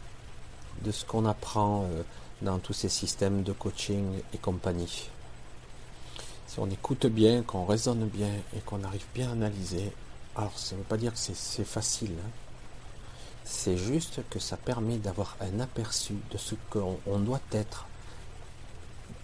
de 0.82 0.90
ce 0.90 1.04
qu'on 1.04 1.24
apprend 1.24 1.84
euh, 1.84 2.02
dans 2.42 2.58
tous 2.58 2.72
ces 2.72 2.88
systèmes 2.88 3.42
de 3.42 3.52
coaching 3.52 4.04
et 4.32 4.38
compagnie. 4.38 5.08
Si 6.46 6.58
on 6.58 6.70
écoute 6.70 7.06
bien, 7.06 7.42
qu'on 7.42 7.64
raisonne 7.66 8.06
bien 8.06 8.32
et 8.56 8.60
qu'on 8.60 8.82
arrive 8.84 9.04
bien 9.14 9.28
à 9.28 9.32
analyser, 9.32 9.92
alors 10.36 10.58
ça 10.58 10.74
ne 10.74 10.80
veut 10.80 10.86
pas 10.86 10.96
dire 10.96 11.12
que 11.12 11.18
c'est 11.18 11.64
facile. 11.64 12.14
Hein. 12.24 12.30
C'est 13.44 13.76
juste 13.76 14.20
que 14.30 14.38
ça 14.38 14.56
permet 14.56 14.98
d'avoir 14.98 15.36
un 15.40 15.60
aperçu 15.60 16.14
de 16.30 16.38
ce 16.38 16.54
qu'on 16.70 17.18
doit 17.18 17.40
être, 17.52 17.86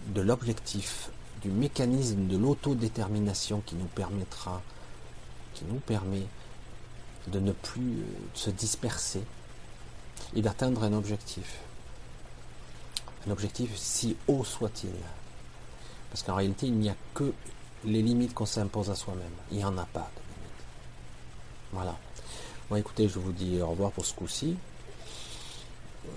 de 0.09 0.20
l'objectif, 0.20 1.11
du 1.42 1.50
mécanisme 1.50 2.27
de 2.27 2.37
l'autodétermination 2.37 3.62
qui 3.64 3.74
nous 3.77 3.87
permettra, 3.87 4.62
qui 5.55 5.64
nous 5.66 5.79
permet 5.81 6.27
de 7.29 7.38
ne 7.38 7.53
plus 7.53 8.00
euh, 8.00 8.05
se 8.35 8.50
disperser 8.50 9.22
et 10.35 10.42
d'atteindre 10.42 10.85
un 10.85 10.92
objectif 10.92 11.61
un 13.26 13.30
objectif 13.30 13.76
si 13.76 14.16
haut 14.28 14.44
soit-il. 14.44 14.90
Parce 16.10 16.22
qu'en 16.22 16.34
réalité, 16.37 16.66
il 16.66 16.74
n'y 16.74 16.88
a 16.88 16.96
que 17.14 17.32
les 17.84 18.02
limites 18.02 18.34
qu'on 18.34 18.46
s'impose 18.46 18.90
à 18.90 18.94
soi-même. 18.94 19.32
Il 19.50 19.58
n'y 19.58 19.64
en 19.64 19.76
a 19.78 19.84
pas 19.84 20.10
de 20.14 20.20
limites. 20.20 20.64
Voilà. 21.72 21.96
Bon, 22.70 22.76
écoutez, 22.76 23.08
je 23.08 23.18
vous 23.18 23.32
dis 23.32 23.60
au 23.60 23.68
revoir 23.68 23.90
pour 23.92 24.04
ce 24.04 24.14
coup-ci. 24.14 24.56
Euh, 26.06 26.10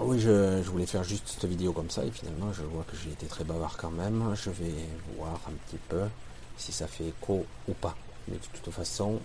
oui, 0.00 0.18
je, 0.20 0.62
voulais 0.62 0.86
faire 0.86 1.04
juste 1.04 1.28
cette 1.28 1.44
vidéo 1.44 1.72
comme 1.72 1.90
ça, 1.90 2.04
et 2.04 2.10
finalement, 2.10 2.52
je 2.52 2.62
vois 2.62 2.84
que 2.84 2.96
j'ai 2.96 3.10
été 3.10 3.26
très 3.26 3.44
bavard 3.44 3.76
quand 3.76 3.90
même. 3.90 4.34
Je 4.34 4.50
vais 4.50 4.74
voir 5.16 5.40
un 5.48 5.52
petit 5.66 5.78
peu 5.88 6.02
si 6.56 6.72
ça 6.72 6.86
fait 6.86 7.08
écho 7.08 7.44
ou 7.68 7.72
pas. 7.74 7.96
Mais 8.28 8.36
de 8.36 8.60
toute 8.60 8.72
façon, 8.72 9.20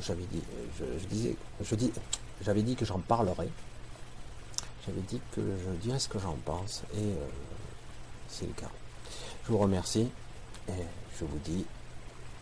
j'avais 0.00 0.24
dit, 0.24 0.42
je, 0.78 1.06
disais, 1.06 1.36
je 1.60 1.74
dis, 1.74 1.92
j'avais 2.42 2.62
dit 2.62 2.76
que 2.76 2.84
j'en 2.84 2.98
parlerai. 2.98 3.48
J'avais 4.86 5.00
dit 5.02 5.20
que 5.32 5.40
je 5.40 5.70
dirais 5.80 5.98
ce 5.98 6.08
que 6.08 6.18
j'en 6.18 6.36
pense 6.44 6.82
et 6.94 6.98
euh, 6.98 7.26
c'est 8.28 8.46
le 8.46 8.52
cas. 8.52 8.70
Je 9.46 9.52
vous 9.52 9.58
remercie 9.58 10.10
et 10.68 10.72
je 11.18 11.24
vous 11.24 11.38
dis 11.38 11.64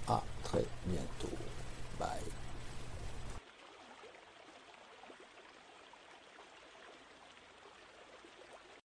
à 0.08 0.22
très 0.42 0.64
bientôt. 0.86 1.36
Bye. 1.98 2.31